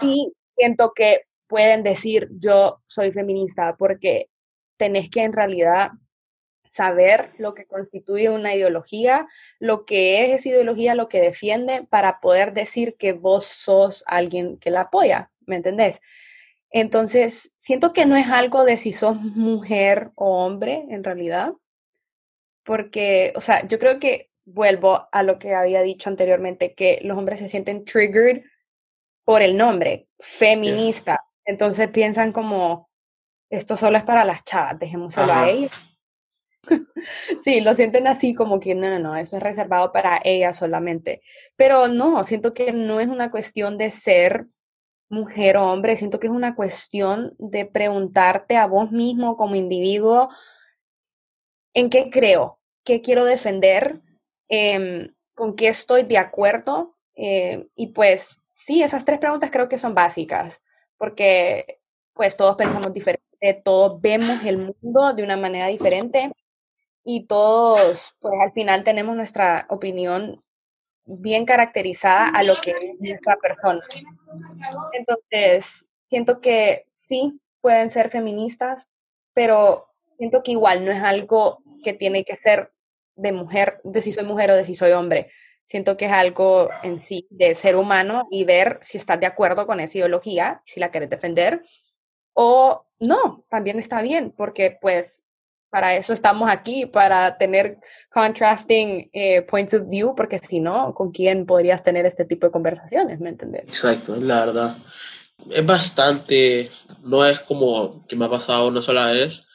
sí 0.00 0.32
siento 0.56 0.92
que 0.94 1.22
pueden 1.46 1.82
decir 1.82 2.28
yo 2.38 2.82
soy 2.86 3.12
feminista 3.12 3.76
porque 3.78 4.28
tenés 4.76 5.10
que 5.10 5.22
en 5.22 5.32
realidad 5.32 5.90
saber 6.70 7.32
lo 7.38 7.54
que 7.54 7.66
constituye 7.66 8.28
una 8.28 8.54
ideología, 8.54 9.26
lo 9.58 9.86
que 9.86 10.24
es 10.24 10.40
esa 10.40 10.50
ideología, 10.50 10.94
lo 10.94 11.08
que 11.08 11.20
defiende, 11.20 11.86
para 11.88 12.20
poder 12.20 12.52
decir 12.52 12.96
que 12.98 13.12
vos 13.12 13.46
sos 13.46 14.04
alguien 14.06 14.58
que 14.58 14.70
la 14.70 14.82
apoya, 14.82 15.30
¿me 15.46 15.56
entendés? 15.56 16.02
Entonces, 16.70 17.54
siento 17.56 17.92
que 17.92 18.06
no 18.06 18.16
es 18.16 18.28
algo 18.28 18.64
de 18.64 18.76
si 18.78 18.92
sos 18.92 19.16
mujer 19.16 20.10
o 20.14 20.44
hombre, 20.44 20.84
en 20.90 21.04
realidad, 21.04 21.52
porque, 22.64 23.32
o 23.36 23.40
sea, 23.40 23.64
yo 23.66 23.78
creo 23.78 23.98
que 23.98 24.30
vuelvo 24.44 25.08
a 25.12 25.22
lo 25.22 25.38
que 25.38 25.54
había 25.54 25.82
dicho 25.82 26.10
anteriormente, 26.10 26.74
que 26.74 27.00
los 27.02 27.16
hombres 27.16 27.40
se 27.40 27.48
sienten 27.48 27.84
triggered 27.84 28.42
por 29.24 29.42
el 29.42 29.56
nombre, 29.56 30.08
feminista. 30.18 31.24
Entonces 31.44 31.88
piensan 31.88 32.32
como, 32.32 32.90
esto 33.50 33.76
solo 33.76 33.98
es 33.98 34.04
para 34.04 34.24
las 34.24 34.44
chavas, 34.44 34.78
dejémoselo 34.78 35.32
a 35.32 35.48
ellas. 35.48 35.72
sí, 37.44 37.60
lo 37.60 37.74
sienten 37.74 38.06
así 38.06 38.34
como 38.34 38.58
que 38.58 38.74
no, 38.74 38.88
no, 38.88 38.98
no, 38.98 39.16
eso 39.16 39.36
es 39.36 39.42
reservado 39.42 39.92
para 39.92 40.20
ellas 40.24 40.56
solamente. 40.56 41.22
Pero 41.56 41.88
no, 41.88 42.24
siento 42.24 42.54
que 42.54 42.72
no 42.72 43.00
es 43.00 43.08
una 43.08 43.30
cuestión 43.30 43.78
de 43.78 43.90
ser 43.90 44.46
mujer 45.08 45.56
o 45.56 45.72
hombre, 45.72 45.96
siento 45.96 46.18
que 46.20 46.26
es 46.26 46.32
una 46.32 46.54
cuestión 46.54 47.34
de 47.38 47.66
preguntarte 47.66 48.56
a 48.56 48.66
vos 48.66 48.90
mismo 48.90 49.36
como 49.36 49.54
individuo 49.54 50.28
en 51.74 51.90
qué 51.90 52.10
creo, 52.10 52.58
qué 52.84 53.00
quiero 53.00 53.24
defender, 53.24 54.00
em, 54.48 55.14
con 55.34 55.54
qué 55.56 55.68
estoy 55.68 56.04
de 56.04 56.18
acuerdo 56.18 56.96
eh, 57.14 57.68
y 57.74 57.88
pues 57.88 58.40
Sí, 58.56 58.82
esas 58.82 59.04
tres 59.04 59.18
preguntas 59.18 59.50
creo 59.50 59.68
que 59.68 59.76
son 59.76 59.94
básicas, 59.94 60.62
porque 60.96 61.78
pues 62.14 62.38
todos 62.38 62.56
pensamos 62.56 62.92
diferente, 62.94 63.22
todos 63.62 64.00
vemos 64.00 64.42
el 64.46 64.56
mundo 64.56 65.12
de 65.12 65.22
una 65.22 65.36
manera 65.36 65.66
diferente 65.66 66.32
y 67.04 67.26
todos 67.26 68.16
pues 68.20 68.34
al 68.42 68.52
final 68.52 68.82
tenemos 68.82 69.14
nuestra 69.14 69.66
opinión 69.68 70.40
bien 71.04 71.44
caracterizada 71.44 72.28
a 72.28 72.42
lo 72.44 72.56
que 72.62 72.70
es 72.70 72.92
nuestra 72.98 73.36
persona. 73.36 73.82
Entonces, 74.92 75.88
siento 76.04 76.40
que 76.40 76.86
sí, 76.94 77.40
pueden 77.60 77.90
ser 77.90 78.10
feministas, 78.10 78.90
pero 79.34 79.88
siento 80.16 80.42
que 80.42 80.52
igual 80.52 80.84
no 80.84 80.92
es 80.92 81.02
algo 81.02 81.62
que 81.84 81.92
tiene 81.92 82.24
que 82.24 82.36
ser 82.36 82.72
de 83.16 83.32
mujer, 83.32 83.80
de 83.84 84.00
si 84.00 84.12
soy 84.12 84.24
mujer 84.24 84.50
o 84.50 84.56
de 84.56 84.64
si 84.64 84.74
soy 84.74 84.92
hombre. 84.92 85.30
Siento 85.64 85.96
que 85.96 86.06
es 86.06 86.12
algo 86.12 86.68
en 86.82 87.00
sí 87.00 87.26
de 87.30 87.54
ser 87.54 87.76
humano 87.76 88.28
y 88.30 88.44
ver 88.44 88.78
si 88.82 88.98
estás 88.98 89.18
de 89.18 89.26
acuerdo 89.26 89.66
con 89.66 89.80
esa 89.80 89.98
ideología, 89.98 90.62
si 90.64 90.78
la 90.78 90.90
quieres 90.90 91.10
defender, 91.10 91.64
o 92.34 92.86
no, 93.00 93.44
también 93.48 93.78
está 93.78 94.00
bien, 94.00 94.30
porque 94.30 94.78
pues 94.80 95.25
para 95.76 95.94
eso 95.94 96.14
estamos 96.14 96.48
aquí, 96.48 96.86
para 96.86 97.36
tener 97.36 97.76
contrasting 98.10 99.10
eh, 99.12 99.42
points 99.42 99.74
of 99.74 99.86
view, 99.90 100.14
porque 100.16 100.38
si 100.38 100.58
no, 100.58 100.94
¿con 100.94 101.10
quién 101.10 101.44
podrías 101.44 101.82
tener 101.82 102.06
este 102.06 102.24
tipo 102.24 102.46
de 102.46 102.50
conversaciones? 102.50 103.20
¿Me 103.20 103.28
entiendes? 103.28 103.64
Exacto, 103.68 104.16
la 104.16 104.46
verdad. 104.46 104.78
Es 105.50 105.66
bastante, 105.66 106.70
no 107.02 107.26
es 107.26 107.40
como 107.40 108.06
que 108.06 108.16
me 108.16 108.24
ha 108.24 108.30
pasado 108.30 108.68
una 108.68 108.80
sola 108.80 109.12
vez. 109.12 109.46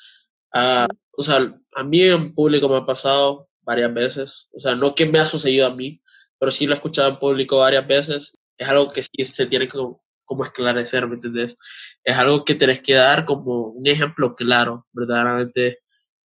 Ah, 0.53 0.88
o 1.17 1.23
sea, 1.23 1.55
a 1.73 1.84
mí 1.84 2.03
en 2.03 2.36
público 2.36 2.69
me 2.69 2.77
ha 2.77 2.86
pasado 2.86 3.49
varias 3.63 3.91
veces. 3.91 4.47
O 4.53 4.60
sea, 4.60 4.75
no 4.75 4.93
que 4.93 5.07
me 5.07 5.17
ha 5.17 5.25
sucedido 5.25 5.65
a 5.65 5.73
mí, 5.73 6.03
pero 6.38 6.51
sí 6.51 6.67
lo 6.67 6.73
he 6.73 6.75
escuchado 6.75 7.10
en 7.10 7.17
público 7.17 7.57
varias 7.57 7.88
veces. 7.88 8.38
Es 8.60 8.69
algo 8.69 8.89
que 8.89 9.01
sí 9.01 9.25
se 9.25 9.47
tiene 9.47 9.67
que 9.67 9.79
como 10.25 10.45
esclarecer, 10.45 11.07
¿me 11.07 11.15
entiendes? 11.15 11.57
Es 12.03 12.15
algo 12.15 12.45
que 12.45 12.53
tenés 12.53 12.79
que 12.84 12.93
dar 12.93 13.25
como 13.25 13.69
un 13.69 13.88
ejemplo 13.88 14.36
claro, 14.36 14.86
verdaderamente 14.93 15.79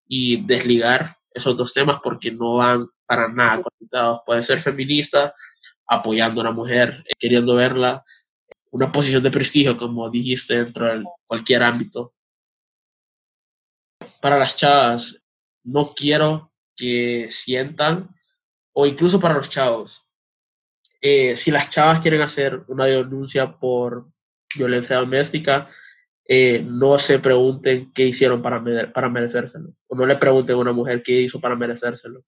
y 0.07 0.45
desligar 0.45 1.15
esos 1.31 1.55
dos 1.55 1.73
temas 1.73 1.99
porque 2.03 2.31
no 2.31 2.55
van 2.55 2.87
para 3.05 3.27
nada 3.27 3.63
conectados. 3.63 4.21
Puede 4.25 4.43
ser 4.43 4.61
feminista, 4.61 5.33
apoyando 5.87 6.41
a 6.41 6.43
una 6.45 6.51
mujer, 6.51 7.03
eh, 7.07 7.13
queriendo 7.17 7.55
verla, 7.55 8.03
una 8.71 8.91
posición 8.91 9.23
de 9.23 9.31
prestigio, 9.31 9.77
como 9.77 10.09
dijiste, 10.09 10.63
dentro 10.63 10.85
de 10.85 11.03
cualquier 11.25 11.63
ámbito. 11.63 12.13
Para 14.21 14.37
las 14.37 14.55
chavas, 14.57 15.21
no 15.63 15.85
quiero 15.95 16.51
que 16.75 17.27
sientan, 17.29 18.09
o 18.73 18.85
incluso 18.85 19.19
para 19.19 19.35
los 19.35 19.49
chavos, 19.49 20.07
eh, 21.01 21.35
si 21.35 21.51
las 21.51 21.69
chavas 21.69 21.99
quieren 22.01 22.21
hacer 22.21 22.63
una 22.67 22.85
denuncia 22.85 23.57
por 23.57 24.07
violencia 24.55 24.97
doméstica, 24.97 25.69
eh, 26.27 26.61
no 26.65 26.97
se 26.97 27.19
pregunten 27.19 27.91
qué 27.93 28.07
hicieron 28.07 28.41
para, 28.41 28.61
para 28.91 29.09
merecérselo. 29.09 29.69
O 29.87 29.95
no 29.95 30.05
le 30.05 30.17
pregunten 30.17 30.55
a 30.55 30.59
una 30.59 30.73
mujer 30.73 31.01
qué 31.01 31.21
hizo 31.21 31.39
para 31.39 31.55
merecérselo. 31.55 32.23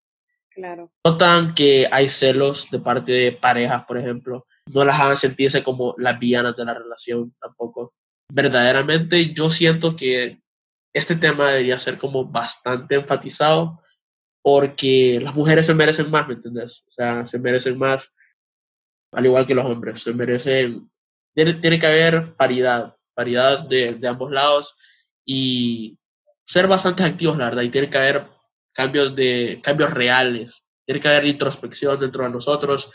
Claro. 0.50 0.92
Notan 1.06 1.54
que 1.54 1.88
hay 1.92 2.08
celos 2.10 2.70
de 2.72 2.80
parte 2.80 3.12
de 3.12 3.32
parejas, 3.34 3.84
por 3.86 3.98
ejemplo. 3.98 4.46
No 4.68 4.86
las 4.86 5.00
hagan 5.00 5.18
sentirse 5.18 5.64
como 5.64 5.96
las 5.98 6.18
villanas 6.18 6.56
de 6.56 6.66
la 6.66 6.74
relación 6.74 7.34
tampoco. 7.40 7.94
Verdaderamente 8.32 9.34
yo 9.34 9.50
siento 9.50 9.96
que 9.96 10.40
este 10.94 11.16
tema 11.16 11.50
debería 11.50 11.78
ser 11.80 11.98
como 11.98 12.26
bastante 12.26 12.96
enfatizado 12.96 13.82
porque 14.42 15.20
las 15.22 15.36
mujeres 15.36 15.66
se 15.66 15.74
merecen 15.74 16.10
más, 16.10 16.28
¿me 16.28 16.36
entiendes? 16.36 16.86
O 16.88 16.92
sea, 16.92 17.28
se 17.28 17.38
merecen 17.38 17.78
más, 17.78 18.14
al 19.12 19.26
igual 19.26 19.46
que 19.46 19.56
los 19.56 19.66
hombres, 19.66 20.02
se 20.02 20.14
merecen, 20.14 20.90
tiene, 21.36 21.56
tiene 21.56 21.80
que 21.80 21.88
haber 21.88 22.34
paridad, 22.36 22.96
variedad 23.19 23.60
de, 23.60 23.99
ambos 24.08 24.32
lados 24.32 24.77
y 25.25 25.97
ser 26.45 26.67
bastante 26.67 27.03
activos, 27.03 27.38
la 27.38 27.49
verdad, 27.49 27.63
y 27.63 27.69
tiene 27.69 27.89
que 27.89 27.97
haber 27.97 28.23
cambios, 28.71 29.13
de, 29.13 29.60
cambios 29.62 29.91
reales, 29.91 30.63
tiene 30.86 31.01
que 31.01 31.08
haber 31.10 31.25
introspección 31.25 31.99
dentro 31.99 32.23
de 32.23 32.29
nosotros 32.29 32.91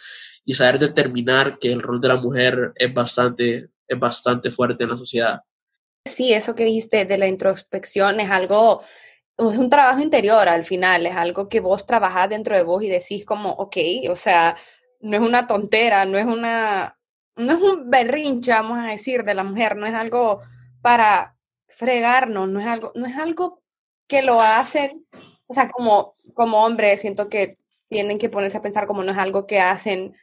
y 0.47 0.55
saber 0.55 0.79
determinar 0.79 1.59
que 1.59 1.71
el 1.73 1.83
rol 1.83 2.01
de 2.01 2.09
la 2.09 2.17
mujer 2.17 2.73
es 2.75 2.93
bastante, 2.93 3.69
es 3.87 3.99
bastante 3.99 4.51
fuerte 4.51 4.85
en 4.85 4.91
la 4.91 4.97
sociedad. 4.97 5.41
Sí, 6.07 6.33
eso 6.33 6.55
que 6.55 6.65
dijiste 6.65 7.05
de 7.05 7.19
la 7.19 7.29
introspección 7.29 8.19
es 8.21 8.31
algo, 8.31 8.83
es 9.37 9.59
un 9.59 9.69
trabajo 9.69 10.01
interior 10.01 10.49
al 10.49 10.65
final, 10.65 11.07
es 11.07 11.17
algo 11.17 11.49
que 11.49 11.61
vos 11.61 11.87
trabajás 11.87 12.31
dentro 12.31 12.57
de 12.57 12.63
vos 12.63 12.83
y 12.83 12.89
decís 12.89 13.27
como, 13.27 13.51
ok, 13.51 13.77
o 14.11 14.17
sea, 14.17 14.57
no 15.01 15.17
es 15.17 15.23
una 15.23 15.47
tontera, 15.47 16.07
no 16.07 16.17
es 16.17 16.27
una, 16.27 16.97
no 17.37 17.53
es 17.53 17.61
un 17.61 17.91
berrinche, 17.91 18.53
vamos 18.53 18.79
a 18.79 18.91
decir, 18.91 19.23
de 19.25 19.35
la 19.35 19.45
mujer, 19.45 19.77
no 19.77 19.87
es 19.87 19.95
algo 19.95 20.41
para 20.83 21.37
fregarnos, 21.69 22.49
no 22.49 22.61
es 22.61 22.67
algo, 22.67 22.93
no 22.95 23.07
es 23.07 23.17
algo 23.17 23.63
que 24.07 24.23
lo 24.23 24.41
hacen, 24.41 25.07
o 25.47 25.55
sea, 25.55 25.71
como, 25.71 26.17
como 26.35 26.65
hombre, 26.65 26.97
siento 26.97 27.29
que 27.29 27.59
tienen 27.89 28.19
que 28.19 28.29
ponerse 28.29 28.59
a 28.59 28.63
pensar 28.63 28.87
como 28.87 29.03
no 29.05 29.13
es 29.13 29.19
algo 29.19 29.47
que 29.47 29.61
hacen 29.61 30.15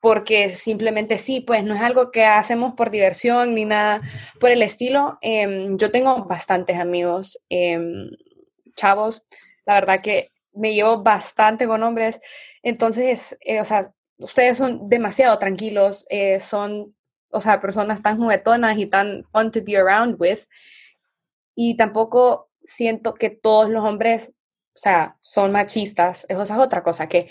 porque 0.00 0.54
simplemente 0.54 1.18
sí, 1.18 1.40
pues 1.40 1.64
no 1.64 1.74
es 1.74 1.80
algo 1.80 2.10
que 2.12 2.24
hacemos 2.24 2.74
por 2.74 2.90
diversión 2.90 3.54
ni 3.54 3.64
nada 3.64 4.00
por 4.38 4.50
el 4.50 4.62
estilo. 4.62 5.18
Em, 5.20 5.76
yo 5.78 5.90
tengo 5.90 6.24
bastantes 6.26 6.78
amigos 6.78 7.40
em, 7.48 8.10
chavos, 8.76 9.24
la 9.64 9.74
verdad 9.74 10.02
que 10.02 10.30
me 10.52 10.74
llevo 10.74 11.02
bastante 11.02 11.66
con 11.66 11.82
hombres, 11.82 12.20
entonces, 12.62 13.36
eh, 13.40 13.60
o 13.60 13.64
sea, 13.64 13.92
ustedes 14.18 14.58
son 14.58 14.88
demasiado 14.88 15.38
tranquilos, 15.38 16.06
eh, 16.08 16.40
son, 16.40 16.94
o 17.30 17.40
sea, 17.40 17.60
personas 17.60 18.02
tan 18.02 18.18
juguetonas 18.18 18.78
y 18.78 18.86
tan 18.86 19.22
fun 19.24 19.50
to 19.50 19.60
be 19.64 19.76
around 19.76 20.16
with. 20.18 20.40
Y 21.54 21.76
tampoco 21.76 22.50
siento 22.62 23.14
que 23.14 23.30
todos 23.30 23.70
los 23.70 23.84
hombres, 23.84 24.32
o 24.74 24.78
sea, 24.78 25.16
son 25.20 25.52
machistas. 25.52 26.26
Esa 26.28 26.42
es 26.42 26.50
otra 26.50 26.82
cosa, 26.82 27.08
que 27.08 27.28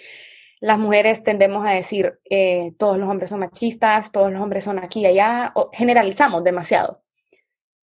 las 0.62 0.80
mujeres 0.80 1.24
tendemos 1.24 1.66
a 1.66 1.72
decir, 1.72 2.20
eh, 2.30 2.74
todos 2.78 2.98
los 2.98 3.10
hombres 3.10 3.30
son 3.30 3.40
machistas, 3.40 4.12
todos 4.12 4.32
los 4.32 4.42
hombres 4.42 4.64
son 4.64 4.80
aquí 4.80 5.02
y 5.02 5.06
allá, 5.06 5.54
generalizamos 5.74 6.44
demasiado. 6.44 7.04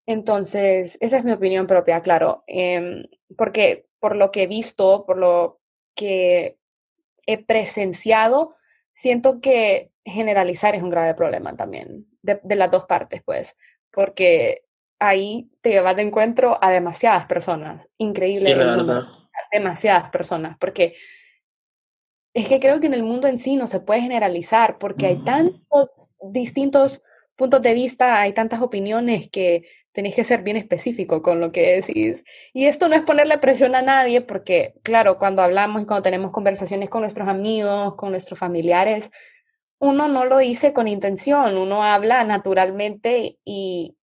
Entonces, 0.06 0.98
esa 1.00 1.18
es 1.18 1.24
mi 1.24 1.32
opinión 1.32 1.66
propia, 1.66 2.00
claro, 2.00 2.42
em, 2.46 3.04
porque 3.36 3.86
por 4.00 4.16
lo 4.16 4.32
que 4.32 4.42
he 4.44 4.46
visto, 4.46 5.04
por 5.06 5.16
lo 5.16 5.60
que 5.94 6.58
he 7.26 7.38
presenciado, 7.38 8.56
siento 8.94 9.40
que 9.40 9.90
generalizar 10.04 10.74
es 10.74 10.82
un 10.82 10.90
grave 10.90 11.14
problema 11.14 11.56
también, 11.56 12.06
de, 12.22 12.40
las 12.56 12.70
dos 12.70 12.84
partes, 12.84 13.22
pues, 13.24 13.56
porque 13.90 14.64
ahí 14.98 15.50
te 15.60 15.70
llevas 15.70 15.96
de 15.96 16.02
encuentro 16.02 16.58
a 16.60 16.70
demasiadas 16.70 17.26
personas, 17.26 17.88
increíble, 17.98 18.56
demasiadas 19.52 20.10
personas, 20.10 20.56
porque 20.58 20.94
es 22.34 22.48
que 22.48 22.60
creo 22.60 22.80
que 22.80 22.86
en 22.86 22.94
el 22.94 23.02
mundo 23.02 23.28
en 23.28 23.38
sí 23.38 23.56
no 23.56 23.66
se 23.66 23.80
puede 23.80 24.00
generalizar, 24.00 24.78
porque 24.78 25.06
hay 25.06 25.16
tantos 25.24 25.88
distintos 26.32 27.02
puntos 27.36 27.60
de 27.62 27.74
vista, 27.74 28.20
hay 28.20 28.32
tantas 28.32 28.62
opiniones 28.62 29.28
que 29.30 29.64
tenéis 29.92 30.14
que 30.14 30.24
ser 30.24 30.42
bien 30.42 30.56
específico 30.56 31.22
con 31.22 31.40
lo 31.40 31.52
que 31.52 31.74
decís. 31.74 32.24
Y 32.52 32.66
esto 32.66 32.88
no 32.88 32.96
es 32.96 33.02
ponerle 33.02 33.38
presión 33.38 33.74
a 33.74 33.82
nadie, 33.82 34.22
porque 34.22 34.74
claro, 34.82 35.18
cuando 35.18 35.42
hablamos 35.42 35.82
y 35.82 35.86
cuando 35.86 36.02
tenemos 36.02 36.32
conversaciones 36.32 36.90
con 36.90 37.02
nuestros 37.02 37.28
amigos, 37.28 37.94
con 37.96 38.10
nuestros 38.10 38.38
familiares, 38.38 39.10
uno 39.78 40.08
no 40.08 40.24
lo 40.24 40.38
dice 40.38 40.72
con 40.72 40.88
intención, 40.88 41.56
uno 41.56 41.82
habla 41.82 42.24
naturalmente 42.24 43.38
y 43.44 43.96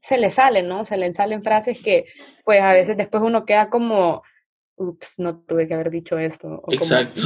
se 0.00 0.18
le 0.18 0.30
salen, 0.30 0.68
¿no? 0.68 0.84
Se 0.84 0.96
le 0.96 1.12
salen 1.12 1.42
frases 1.42 1.78
que 1.80 2.06
pues 2.44 2.62
a 2.62 2.72
veces 2.72 2.96
después 2.96 3.22
uno 3.24 3.44
queda 3.44 3.68
como, 3.68 4.22
ups, 4.76 5.18
no 5.18 5.40
tuve 5.40 5.66
que 5.66 5.74
haber 5.74 5.90
dicho 5.90 6.16
esto. 6.16 6.62
O 6.62 6.72
Exacto. 6.72 7.22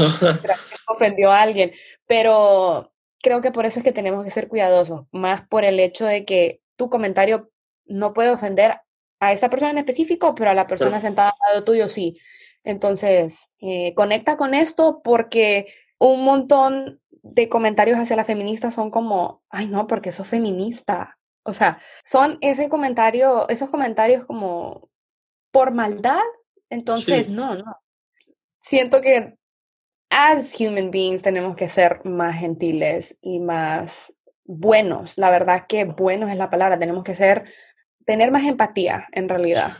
ofendió 0.88 1.30
a 1.30 1.42
alguien, 1.42 1.72
pero 2.06 2.92
creo 3.22 3.42
que 3.42 3.50
por 3.52 3.66
eso 3.66 3.78
es 3.80 3.84
que 3.84 3.92
tenemos 3.92 4.24
que 4.24 4.30
ser 4.30 4.48
cuidadosos, 4.48 5.06
más 5.12 5.46
por 5.46 5.64
el 5.64 5.78
hecho 5.78 6.06
de 6.06 6.24
que 6.24 6.62
tu 6.76 6.88
comentario 6.88 7.50
no 7.90 8.12
puede 8.14 8.30
ofender 8.30 8.80
a 9.20 9.32
esa 9.32 9.50
persona 9.50 9.72
en 9.72 9.78
específico, 9.78 10.34
pero 10.34 10.50
a 10.50 10.54
la 10.54 10.66
persona 10.66 11.00
sentada 11.00 11.30
al 11.30 11.52
lado 11.54 11.64
tuyo 11.64 11.88
sí. 11.88 12.18
Entonces, 12.64 13.52
eh, 13.60 13.94
conecta 13.94 14.36
con 14.36 14.54
esto 14.54 15.02
porque 15.02 15.66
un 15.98 16.24
montón 16.24 17.00
de 17.22 17.48
comentarios 17.48 17.98
hacia 17.98 18.16
la 18.16 18.24
feminista 18.24 18.70
son 18.70 18.90
como, 18.90 19.42
ay 19.50 19.68
no, 19.68 19.86
porque 19.86 20.12
sos 20.12 20.26
feminista. 20.26 21.18
O 21.42 21.52
sea, 21.52 21.80
son 22.02 22.38
ese 22.40 22.68
comentario, 22.68 23.48
esos 23.48 23.70
comentarios 23.70 24.24
como 24.26 24.88
por 25.50 25.72
maldad. 25.72 26.20
Entonces, 26.70 27.28
no, 27.28 27.54
no. 27.54 27.76
Siento 28.62 29.00
que 29.00 29.36
as 30.10 30.58
human 30.60 30.90
beings 30.90 31.22
tenemos 31.22 31.56
que 31.56 31.68
ser 31.68 32.04
más 32.04 32.36
gentiles 32.38 33.18
y 33.20 33.40
más 33.40 34.14
buenos. 34.44 35.18
La 35.18 35.30
verdad 35.30 35.66
que 35.68 35.84
buenos 35.84 36.30
es 36.30 36.36
la 36.36 36.50
palabra. 36.50 36.78
Tenemos 36.78 37.04
que 37.04 37.14
ser 37.14 37.44
tener 38.10 38.32
más 38.32 38.42
empatía, 38.42 39.06
en 39.12 39.28
realidad. 39.28 39.76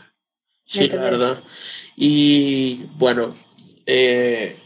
Sí, 0.63 0.87
la 0.87 1.01
verdad. 1.01 1.43
Y 1.97 2.85
bueno, 2.95 3.35
eh, 3.85 4.57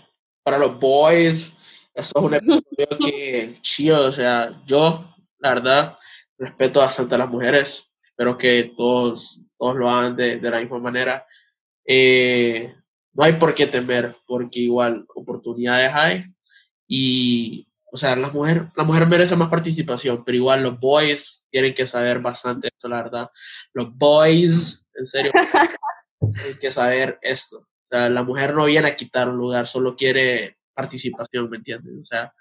para 0.44 0.60
los 0.60 0.80
boys, 0.80 1.52
eso 1.96 2.14
es 2.16 2.24
un 2.24 2.34
episodio 2.36 2.88
que 3.04 3.58
chido, 3.62 4.10
o 4.10 4.12
sea, 4.12 4.62
yo, 4.68 5.16
la 5.40 5.56
verdad, 5.56 5.98
respeto 6.38 6.80
bastante 6.80 7.16
a 7.16 7.18
las 7.18 7.30
mujeres, 7.30 7.90
espero 8.04 8.38
que 8.38 8.72
todos, 8.78 9.42
todos 9.58 9.76
lo 9.76 9.90
hagan 9.90 10.16
de, 10.16 10.38
de 10.38 10.52
la 10.52 10.60
misma 10.60 10.78
manera. 10.78 11.26
Eh, 11.88 12.72
no 13.14 13.24
hay 13.24 13.34
por 13.34 13.56
qué 13.56 13.66
temer, 13.66 14.16
porque 14.28 14.60
igual 14.60 15.08
oportunidades 15.16 15.92
hay 15.92 16.26
y 16.88 17.68
o 17.96 17.98
sea, 17.98 18.14
la 18.18 18.30
mujer, 18.30 18.68
la 18.76 18.84
mujer 18.84 19.08
merece 19.08 19.38
más 19.38 19.48
participación, 19.48 20.26
pero 20.26 20.36
igual 20.36 20.62
los 20.62 20.78
boys 20.78 21.48
tienen 21.50 21.74
que 21.74 21.88
saber 21.88 22.20
bastante 22.20 22.68
esto, 22.68 22.90
la 22.90 23.04
verdad. 23.04 23.30
Los 23.72 23.96
boys, 23.96 24.86
en 24.96 25.08
serio, 25.08 25.32
tienen 26.36 26.60
que 26.60 26.72
saber 26.72 27.18
esto. 27.22 27.60
O 27.60 27.88
sea, 27.90 28.10
la 28.10 28.22
mujer 28.22 28.54
no 28.54 28.66
viene 28.66 28.90
a 28.90 28.98
quitar 28.98 29.30
un 29.30 29.38
lugar, 29.38 29.66
solo 29.66 29.96
quiere 29.96 30.58
participación, 30.74 31.50
¿me 31.50 31.56
entiendes? 31.56 31.94
O 32.02 32.06
sea, 32.06 32.34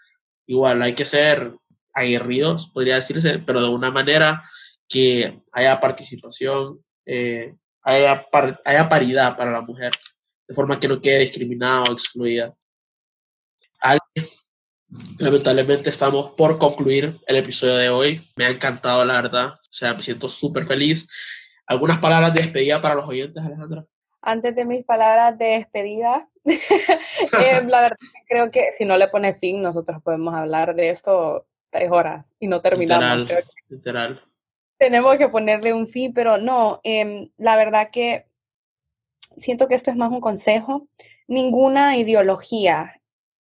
igual 0.46 0.82
hay 0.82 0.92
que 0.92 1.04
ser 1.04 1.54
aguerridos, 1.92 2.72
podría 2.74 2.96
decirse, 2.96 3.38
pero 3.38 3.62
de 3.62 3.68
una 3.68 3.92
manera 3.92 4.42
que 4.88 5.40
haya 5.52 5.78
participación, 5.78 6.84
eh, 7.06 7.54
haya, 7.82 8.26
haya 8.64 8.88
paridad 8.88 9.36
para 9.36 9.52
la 9.52 9.60
mujer, 9.60 9.92
de 10.48 10.54
forma 10.56 10.80
que 10.80 10.88
no 10.88 11.00
quede 11.00 11.20
discriminada 11.20 11.84
o 11.84 11.92
excluida. 11.92 12.52
Lamentablemente 15.18 15.90
estamos 15.90 16.30
por 16.32 16.58
concluir 16.58 17.16
el 17.26 17.36
episodio 17.36 17.76
de 17.76 17.88
hoy. 17.88 18.20
Me 18.36 18.44
ha 18.44 18.50
encantado, 18.50 19.04
la 19.04 19.20
verdad. 19.20 19.54
O 19.54 19.72
sea, 19.72 19.94
me 19.94 20.02
siento 20.02 20.28
súper 20.28 20.66
feliz. 20.66 21.06
¿Algunas 21.66 21.98
palabras 21.98 22.34
de 22.34 22.42
despedida 22.42 22.80
para 22.80 22.94
los 22.94 23.08
oyentes, 23.08 23.42
Alejandra? 23.42 23.84
Antes 24.20 24.54
de 24.54 24.64
mis 24.64 24.84
palabras 24.84 25.36
de 25.38 25.44
despedida, 25.46 26.28
eh, 26.44 27.62
la 27.66 27.82
verdad 27.82 27.96
creo 28.26 28.50
que 28.50 28.72
si 28.72 28.84
no 28.84 28.96
le 28.96 29.08
pone 29.08 29.34
fin, 29.34 29.60
nosotros 29.60 30.02
podemos 30.02 30.34
hablar 30.34 30.74
de 30.74 30.90
esto 30.90 31.46
tres 31.70 31.90
horas 31.90 32.34
y 32.38 32.48
no 32.48 32.60
terminamos. 32.60 33.28
Literal. 33.68 34.20
Tenemos 34.78 35.16
que 35.16 35.28
ponerle 35.28 35.72
un 35.72 35.86
fin, 35.86 36.12
pero 36.14 36.38
no, 36.38 36.80
em, 36.84 37.30
la 37.36 37.56
verdad 37.56 37.90
que 37.90 38.26
siento 39.36 39.68
que 39.68 39.74
esto 39.74 39.90
es 39.90 39.96
más 39.96 40.10
un 40.10 40.20
consejo. 40.20 40.88
Ninguna 41.26 41.96
ideología 41.96 43.00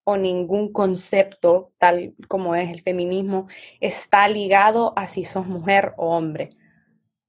o 0.10 0.18
ningún 0.18 0.74
concepto, 0.74 1.72
tal 1.78 2.16
como 2.28 2.56
es 2.56 2.70
el 2.72 2.82
feminismo, 2.82 3.48
está 3.80 4.28
ligado 4.28 4.94
a 4.96 5.08
si 5.08 5.24
sos 5.24 5.46
mujer 5.46 5.94
o 5.98 6.08
hombre 6.16 6.58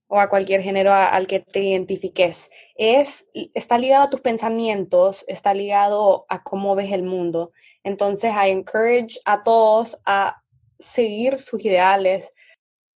o 0.08 0.18
a 0.18 0.28
cualquier 0.28 0.62
género 0.62 0.92
al 0.92 1.26
que 1.26 1.40
te 1.40 1.60
identifiques. 1.60 2.50
Es, 2.74 3.28
está 3.32 3.78
ligado 3.78 4.04
a 4.04 4.10
tus 4.10 4.20
pensamientos, 4.20 5.24
está 5.28 5.54
ligado 5.54 6.26
a 6.28 6.42
cómo 6.42 6.74
ves 6.74 6.90
el 6.90 7.04
mundo. 7.04 7.52
Entonces, 7.84 8.32
I 8.32 8.50
encourage 8.50 9.20
a 9.24 9.44
todos 9.44 10.00
a 10.04 10.42
seguir 10.80 11.40
sus 11.40 11.64
ideales. 11.64 12.32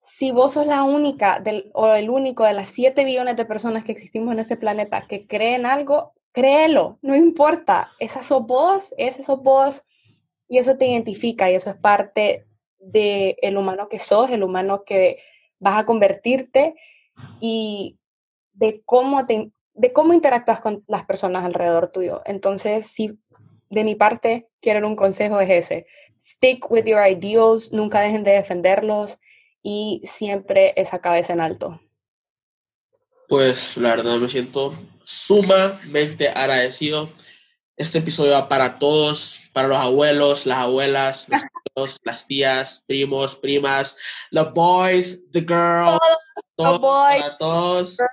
Si 0.04 0.32
vos 0.32 0.54
sos 0.54 0.66
la 0.66 0.84
única 0.84 1.40
del, 1.40 1.70
o 1.74 1.94
el 1.94 2.10
único 2.10 2.46
de 2.46 2.54
las 2.54 2.70
7 2.70 3.04
billones 3.04 3.36
de 3.36 3.46
personas 3.46 3.84
que 3.84 3.92
existimos 3.92 4.34
en 4.34 4.40
este 4.40 4.58
planeta 4.58 5.06
que 5.08 5.28
creen 5.28 5.68
algo, 5.68 6.14
créelo, 6.34 7.00
no 7.02 7.16
importa. 7.16 7.92
Esa 8.00 8.24
sos 8.24 8.46
vos, 8.46 8.94
ese 8.98 9.24
sos 9.24 9.42
vos 9.42 9.84
y 10.50 10.58
eso 10.58 10.76
te 10.76 10.88
identifica 10.88 11.50
y 11.50 11.56
eso 11.56 11.70
es 11.70 11.78
parte 11.78 12.46
del 12.80 13.38
el 13.42 13.58
humano 13.58 13.88
que 13.88 14.00
sos, 14.00 14.30
el 14.32 14.44
humano 14.44 14.84
que 14.84 15.20
vas 15.60 15.80
a 15.80 15.86
convertirte 15.86 16.76
y 17.40 17.98
de 18.54 18.82
cómo, 18.86 19.26
te, 19.26 19.52
de 19.74 19.94
cómo 19.94 20.14
interactúas 20.14 20.60
con 20.60 20.84
las 20.88 21.06
personas 21.06 21.46
alrededor 21.46 21.92
tuyo. 21.92 22.22
Entonces, 22.26 22.88
si 22.88 23.18
de 23.70 23.84
mi 23.84 23.96
parte 23.96 24.50
quieren 24.60 24.86
un 24.86 24.96
consejo 24.96 25.40
es 25.40 25.50
ese, 25.50 25.86
stick 26.20 26.70
with 26.70 26.86
your 26.86 27.08
ideals, 27.08 27.72
nunca 27.72 28.02
dejen 28.02 28.24
de 28.24 28.32
defenderlos 28.32 29.20
y 29.62 30.02
siempre 30.04 30.74
esa 30.76 31.00
cabeza 31.00 31.34
en 31.34 31.42
alto. 31.42 31.80
Pues 33.34 33.78
la 33.78 33.96
verdad 33.96 34.18
me 34.18 34.30
siento 34.30 34.76
sumamente 35.06 36.30
agradecido. 36.30 37.10
Este 37.76 37.98
episodio 37.98 38.34
va 38.34 38.48
para 38.48 38.78
todos, 38.78 39.40
para 39.54 39.68
los 39.68 39.80
abuelos, 39.80 40.46
las 40.46 40.60
abuelas, 40.60 41.28
los 41.76 42.00
las 42.04 42.28
tías, 42.28 42.84
primos, 42.86 43.36
primas, 43.36 43.98
los 44.30 44.54
boys, 44.54 45.20
the 45.32 45.40
girls, 45.40 45.98
todos, 46.56 46.80
para 46.80 47.38
todos. 47.40 47.98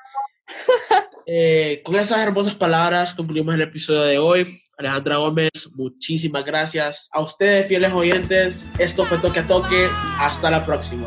Eh, 1.33 1.83
con 1.85 1.95
estas 1.95 2.19
hermosas 2.19 2.55
palabras 2.55 3.15
concluimos 3.15 3.55
el 3.55 3.61
episodio 3.61 4.03
de 4.03 4.19
hoy. 4.19 4.63
Alejandra 4.79 5.19
Gómez, 5.19 5.71
muchísimas 5.75 6.45
gracias. 6.45 7.09
A 7.13 7.21
ustedes, 7.21 7.69
fieles 7.69 7.93
oyentes, 7.93 8.67
esto 8.79 9.05
fue 9.05 9.19
Toque 9.19 9.41
a 9.41 9.47
Toque. 9.47 9.87
Hasta 10.19 10.51
la 10.51 10.65
próxima. 10.65 11.07